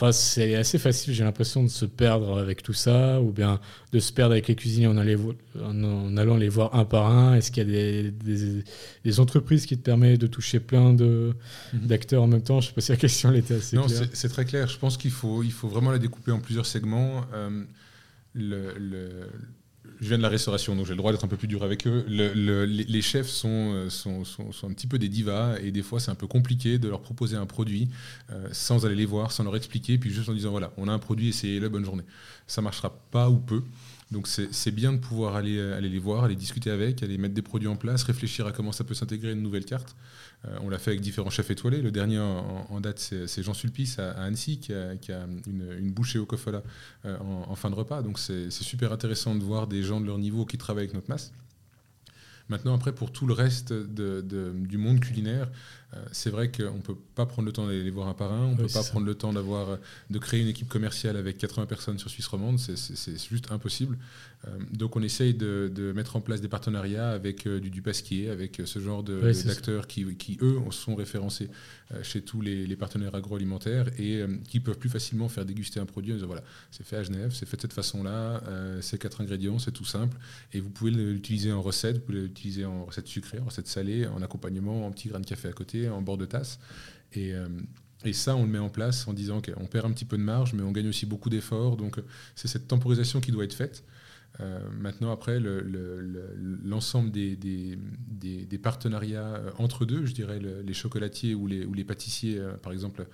[0.00, 3.58] Enfin, c'est assez facile, j'ai l'impression, de se perdre avec tout ça, ou bien
[3.90, 7.34] de se perdre avec les cuisiniers en, en, allant les voir un par un.
[7.34, 8.10] Est-ce qu'il y a
[9.04, 11.34] des, entreprises qui te permettent de toucher plein mhm.
[11.72, 12.60] d'acteurs en même temps?
[12.60, 14.02] Je ne sais pas si la question était assez non, claire.
[14.02, 14.68] Non, c'est très clair.
[14.68, 17.24] Je pense qu'il faut, il faut vraiment la découper en plusieurs segments.
[17.34, 17.64] Euh,
[18.34, 19.26] le,
[20.00, 21.86] je viens de la restauration, donc j'ai le droit d'être un peu plus dur avec
[21.86, 22.04] eux.
[22.08, 24.22] les chefs euh, sont,
[24.62, 27.36] un petit peu des divas et des fois c'est un peu compliqué de leur proposer
[27.36, 27.88] un produit
[28.30, 30.92] euh, sans aller les voir, sans leur expliquer, puis juste en disant voilà, on a
[30.92, 32.04] un produit, essayez-le, bonne journée.
[32.46, 33.62] Ça marchera pas ou peu.
[34.10, 37.42] Donc c'est bien de pouvoir aller, aller les voir, aller discuter avec, aller mettre des
[37.42, 39.94] produits en place, réfléchir à comment ça peut s'intégrer une nouvelle carte.
[40.46, 41.82] Euh, on l'a fait avec différents chefs étoilés.
[41.82, 46.62] Le dernier en, date, c'est Jean Sulpice à, Annecy qui a, une, bouchée au Kofola
[47.04, 48.02] euh, en, fin de repas.
[48.02, 51.10] Donc c'est super intéressant de voir des gens de leur niveau qui travaillent avec notre
[51.10, 51.32] masse.
[52.48, 55.50] Maintenant, après, pour tout le reste du monde culinaire,
[55.87, 58.32] euh, c'est vrai qu'on ne peut pas prendre le temps d'aller les voir un par
[58.32, 59.78] un, on ne peut pas prendre le temps d'avoir,
[60.10, 63.98] de créer une équipe commerciale avec 80 personnes sur Suisse romande, c'est juste impossible.
[64.46, 68.30] Euh, donc on essaye de, mettre en place des partenariats avec euh, du, du pasquier,
[68.30, 71.48] avec euh, ce genre d'acteurs qui, eux, sont référencés
[72.02, 76.16] chez tous les, partenaires agroalimentaires et qui peuvent plus facilement faire déguster un produit en
[76.16, 78.42] disant voilà, c'est fait à Genève, c'est fait de cette façon-là,
[78.82, 80.16] c'est quatre ingrédients, c'est tout simple,
[80.52, 84.06] et vous pouvez l'utiliser en recette, vous pouvez l'utiliser en recette sucrée, en recette salée,
[84.06, 86.58] en accompagnement, en petit grain de café à côté, en bord de tasse.
[87.12, 87.32] Et,
[88.04, 90.22] et ça, on le met en place en disant qu'on perd un petit peu de
[90.22, 91.76] marge, mais on gagne aussi beaucoup d'efforts.
[91.76, 92.00] Donc,
[92.34, 93.84] c'est cette temporisation qui doit être faite.
[94.78, 102.40] maintenant, après, l'ensemble des, des, partenariats entre deux, je dirais les chocolatiers ou les, pâtissiers,
[102.62, 103.06] par exemple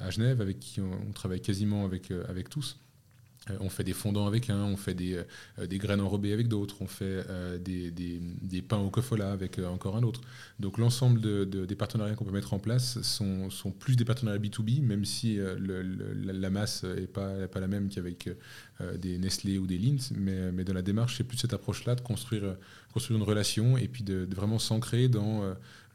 [0.00, 2.83] à Genève, avec qui on, travaille quasiment avec, avec tous, euh,
[3.60, 5.22] on fait des fondants avec un, on fait des,
[5.58, 9.58] euh, des graines enrobées avec d'autres, on fait euh, des, des, pains au cofola avec
[9.58, 10.22] encore un autre.
[10.60, 15.04] Donc l'ensemble des partenariats qu'on peut mettre en place sont, plus des partenariats B2B, même
[15.04, 18.30] si la masse n'est pas, la même qu'avec
[18.96, 22.00] des Nestlé ou des Lindt, mais, mais dans la démarche, c'est plus cette approche-là de
[22.00, 22.56] construire,
[23.10, 25.42] une relation et puis de, vraiment s'ancrer dans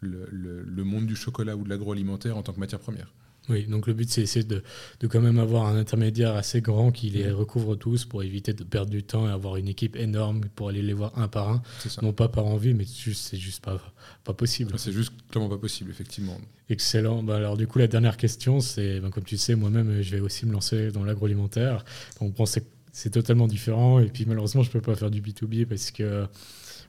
[0.02, 3.12] le monde du chocolat ou de l'agroalimentaire en tant que matière première.
[3.50, 4.64] Oui, donc le but, c'est de,
[5.00, 8.64] de, quand même avoir un intermédiaire assez grand qui les recouvre tous pour éviter de
[8.64, 11.62] perdre du temps et avoir une équipe énorme pour aller les voir un par un.
[12.02, 13.80] Non pas par envie, mais c'est juste pas,
[14.24, 14.74] pas possible.
[14.78, 16.38] C'est juste clairement pas possible, effectivement.
[16.70, 17.24] Excellent.
[17.24, 20.20] Bah, alors du coup, la dernière question, c'est, ben, comme tu sais, moi-même, je vais
[20.20, 21.84] aussi me lancer dans l'agroalimentaire.
[22.22, 24.00] Donc bon, c'est totalement différent.
[24.00, 26.28] Et puis malheureusement, je peux pas faire du B2B parce que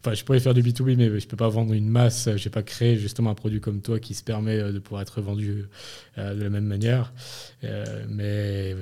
[0.03, 2.29] Enfin, je pourrais faire du B2B, mais je peux pas vendre une masse.
[2.37, 5.03] Je n'ai pas créé justement un produit comme toi qui se permet euh, de pouvoir
[5.03, 5.67] être vendu
[6.17, 7.13] euh, de la même manière.
[7.65, 8.75] Euh, mais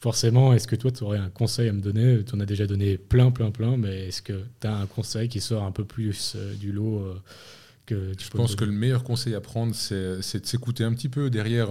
[0.00, 2.24] forcément, est-ce que toi, tu aurais un conseil à me donner?
[2.24, 5.28] Tu en as déjà donné plein, plein, plein, mais est-ce que tu as un conseil
[5.28, 7.06] qui sort un peu plus du lot
[7.86, 11.30] que Je pense que le meilleur conseil à prendre, c'est de s'écouter un petit peu
[11.30, 11.68] derrière.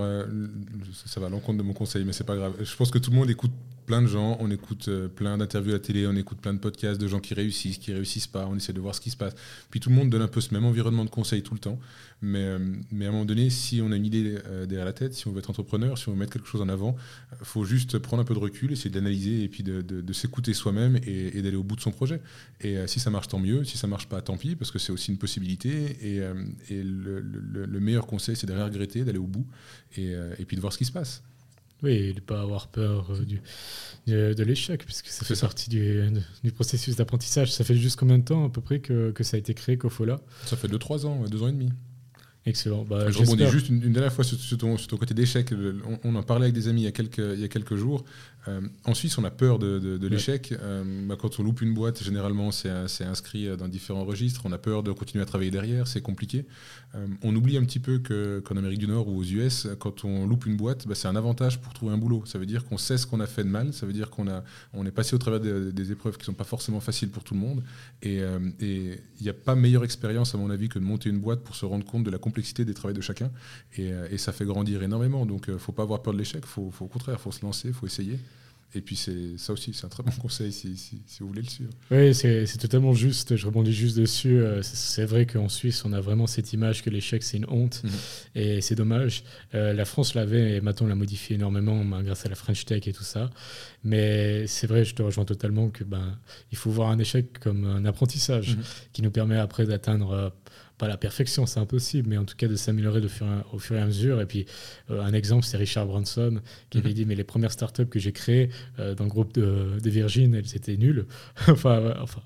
[1.05, 2.53] ça va à l'encontre de mon conseil, mais c'est pas grave.
[2.63, 3.51] Je pense que tout le monde écoute
[3.85, 6.59] plein de gens, on écoute euh, plein d'interviews à la télé, on écoute plein de
[6.59, 9.17] podcasts de gens qui réussissent, qui réussissent pas, on essaie de voir ce qui se
[9.17, 9.35] passe.
[9.69, 11.79] Puis tout le monde donne un peu ce même environnement de conseils tout le temps.
[12.21, 12.59] Mais, euh,
[12.91, 15.27] mais à un moment donné, si on a une idée euh, derrière la tête, si
[15.27, 16.95] on veut être entrepreneur, si on veut mettre quelque chose en avant,
[17.33, 20.99] il faut juste prendre un peu de recul, essayer d'analyser et puis de, s'écouter soi-même
[21.05, 22.21] et, d'aller au bout de son projet.
[22.61, 23.63] Et si ça marche, tant mieux.
[23.63, 25.97] Si ça marche pas, tant pis, parce que c'est aussi une possibilité.
[26.01, 26.17] Et,
[26.69, 29.45] et le, le, meilleur conseil, c'est de rien regretter, d'aller au bout
[29.97, 31.23] et puis de voir ce qui se passe.
[31.83, 33.41] Oui, et de ne pas avoir peur euh, du,
[34.07, 36.01] de, l'échec, puisque ça fait partie du,
[36.43, 37.51] du processus d'apprentissage.
[37.51, 39.77] Ça fait juste combien de temps à peu près que, que ça a été créé,
[39.77, 40.21] Kofola?
[40.45, 41.69] Ça fait 2-3 ans, 2 ans et demi.
[42.45, 42.83] Excellent.
[42.83, 45.53] Bah, je rebondis juste une, dernière fois sur, ton, sur ton, côté d'échec.
[46.03, 48.03] On, en parlait avec des amis il y a quelques, il y a quelques jours.
[48.47, 50.53] Euh, en Suisse, on a peur de, l'échec.
[50.61, 54.41] Euh, bah, quand on loupe une boîte, généralement, c'est inscrit dans différents registres.
[54.45, 55.87] On a peur de continuer à travailler derrière.
[55.87, 56.45] C'est compliqué.
[56.95, 60.27] Euh, on oublie un petit peu qu'en Amérique du Nord ou aux US, quand on
[60.27, 62.23] loupe une boîte, bah, c'est un avantage pour trouver un boulot.
[62.25, 63.73] Ça veut dire qu'on sait ce qu'on a fait de mal.
[63.73, 64.25] Ça veut dire qu'on
[64.73, 67.33] on est passé au travers des épreuves qui ne sont pas forcément faciles pour tout
[67.33, 67.63] le monde.
[68.01, 68.21] Et
[68.59, 71.55] il n'y a pas meilleure expérience, à mon avis, que de monter une boîte pour
[71.55, 73.31] se rendre compte de la complexité des travaux de chacun.
[73.77, 75.25] Et, ça fait grandir énormément.
[75.25, 76.45] Donc, il ne faut pas avoir peur de l'échec.
[76.45, 78.19] Faut, faut, au contraire, il faut se lancer, il faut essayer.
[78.75, 81.47] Et puis c'est ça aussi, c'est un très bon conseil si, si, vous voulez le
[81.47, 81.71] suivre.
[81.91, 83.35] Oui, c'est totalement juste.
[83.35, 84.39] Je rebondis juste dessus.
[84.39, 87.81] Euh, c'est vrai qu'en Suisse, on a vraiment cette image que l'échec, c'est une honte.
[87.83, 87.91] Mhm.
[88.35, 89.23] Et c'est dommage.
[89.53, 92.65] Euh, la France l'avait et maintenant on l'a modifié énormément ben, grâce à la French
[92.65, 93.29] Tech et tout ça.
[93.83, 96.17] Mais c'est vrai, je te rejoins totalement que ben,
[96.51, 98.63] il faut voir un échec comme un apprentissage mhm.
[98.91, 100.29] qui nous permet après d'atteindre euh,
[100.83, 103.01] pas la perfection, c'est impossible, mais en tout cas de s'améliorer
[103.53, 104.19] au fur et à mesure.
[104.19, 104.45] Et puis,
[104.91, 106.95] euh, un exemple, c'est Richard Branson qui avait mhm.
[106.95, 110.55] dit Mais les premières startups que j'ai créées euh, dans le groupe de, Virgin, elles
[110.55, 111.05] étaient nulles.
[111.47, 112.21] enfin, enfin,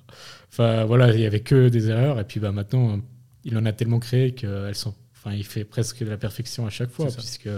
[0.51, 2.19] enfin, voilà, il n'y avait que des erreurs.
[2.19, 2.99] Et puis, bah, maintenant,
[3.43, 4.95] il en a tellement créé qu'elles sont.
[5.13, 7.49] Enfin, il fait presque de la perfection à chaque fois, puisque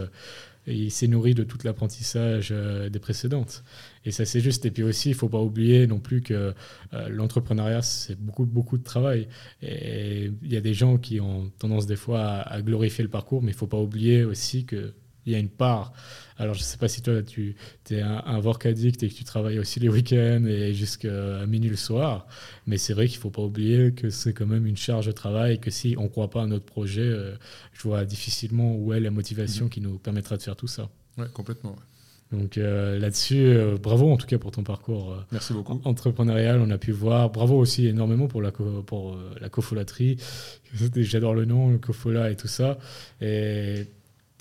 [0.69, 3.63] il s'est nourri de tout l'apprentissage euh, des précédentes.
[4.05, 4.65] Et ça, c'est juste.
[4.65, 6.53] Et puis aussi, il ne faut pas oublier non plus que
[6.93, 9.27] euh, l'entrepreneuriat, c'est beaucoup, beaucoup de travail.
[9.61, 13.41] Et il y a des gens qui ont tendance des fois à, glorifier le parcours,
[13.41, 14.93] mais il ne faut pas oublier aussi que
[15.29, 15.93] il y a une part.
[16.39, 17.55] Alors, je ne sais pas si toi, tu
[17.91, 21.69] es un, un work addict et que tu travailles aussi les week-ends et jusqu'à minuit
[21.69, 22.27] le soir.
[22.65, 25.11] Mais c'est vrai qu'il ne faut pas oublier que c'est quand même une charge de
[25.11, 27.35] travail et que si on ne croit pas à notre projet, euh,
[27.73, 29.69] je vois difficilement où est la motivation mmh.
[29.69, 30.89] qui nous permettra de faire tout ça.
[31.17, 31.75] Oui, complètement.
[32.31, 35.81] Donc euh, là-dessus, euh, bravo en tout cas pour ton parcours Merci beaucoup.
[35.83, 36.61] entrepreneurial.
[36.61, 37.31] On a pu voir.
[37.31, 40.17] Bravo aussi énormément pour la, pour, la cofolatrie.
[40.95, 42.77] J'adore le nom, le cofola et tout ça.
[43.19, 43.87] Et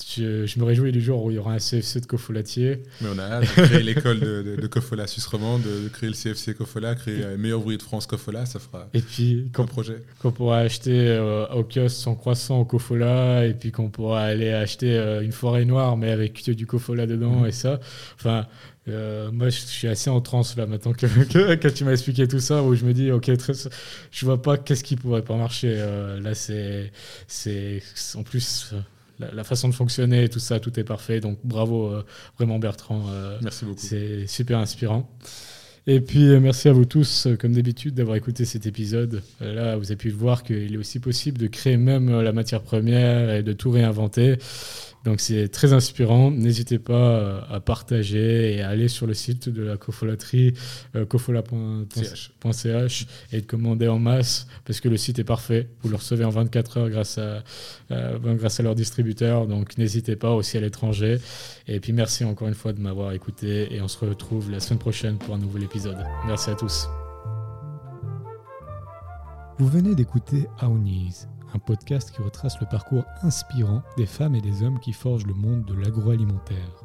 [0.07, 2.83] je, me réjouis du jour où il y aura un CFC de Cofolatier.
[3.01, 6.15] Mais on a hâte de créer l'école de, de, Cofola Suisse romande, de, créer le
[6.15, 10.03] CFC Cofola, créer le meilleur ouvrier de France Cofola, ça fera et puis, un projet.
[10.21, 14.51] Qu'on pourra acheter euh, au kiosque son croissant au Cofola, et puis qu'on pourra aller
[14.51, 17.47] acheter euh, une forêt noire, mais avec du Cofola dedans, mhm.
[17.47, 17.81] et ça.
[18.15, 18.47] Enfin,
[18.89, 22.41] euh, moi, je suis assez en transe là maintenant que, que, tu m'as expliqué tout
[22.41, 23.53] ça, où je me dis, ok, très,
[24.11, 25.77] je vois pas qu'est-ce qui pourrait pas marcher.
[26.23, 26.93] là, c'est,
[27.27, 27.83] c'est
[28.15, 28.75] en plus
[29.19, 31.21] la, façon de fonctionner, tout ça, tout est parfait.
[31.21, 32.05] Donc bravo euh,
[32.37, 33.07] vraiment Bertrand.
[33.11, 33.81] Euh, merci beaucoup.
[33.81, 35.09] C'est super inspirant.
[35.87, 39.23] Et puis euh, merci à vous tous, comme d'habitude, d'avoir écouté cet épisode.
[39.41, 43.31] là, vous avez pu voir qu'il est aussi possible de créer même la matière première
[43.31, 44.37] et de tout réinventer.
[45.05, 46.31] Donc c'est très inspirant.
[46.31, 50.55] N'hésitez pas à partager et à aller sur le site de la cofolaterie,
[50.97, 55.69] euh, cofola.ch et de commander en masse parce que le site est parfait.
[55.83, 57.43] Vous le recevez en 24 heures grâce à,
[57.91, 59.47] euh, grâce à leur distributeur.
[59.47, 61.19] Donc n'hésitez pas aussi à l'étranger.
[61.67, 64.79] Et puis merci encore une fois de m'avoir écouté et on se retrouve la semaine
[64.79, 65.99] prochaine pour un nouvel épisode.
[66.27, 66.89] Merci à tous.
[69.59, 74.63] Vous venez d'écouter Aouniz, un podcast qui retrace le parcours inspirant des femmes et des
[74.63, 76.85] hommes qui forgent le monde de l'agroalimentaire.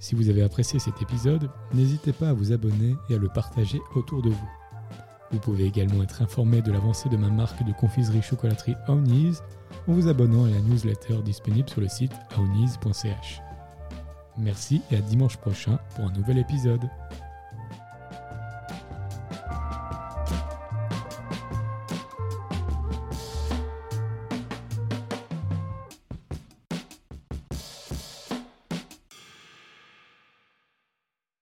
[0.00, 3.80] Si vous avez apprécié cet épisode, n'hésitez pas à vous abonner et à le partager
[3.94, 4.48] autour de vous.
[5.30, 9.42] Vous pouvez également être informé de l'avancée de ma marque de confiserie chocolaterie Aouniz
[9.86, 13.42] en vous abonnant à la newsletter disponible sur le site aouniz.ch.
[14.38, 16.88] Merci et à dimanche prochain pour un nouvel épisode.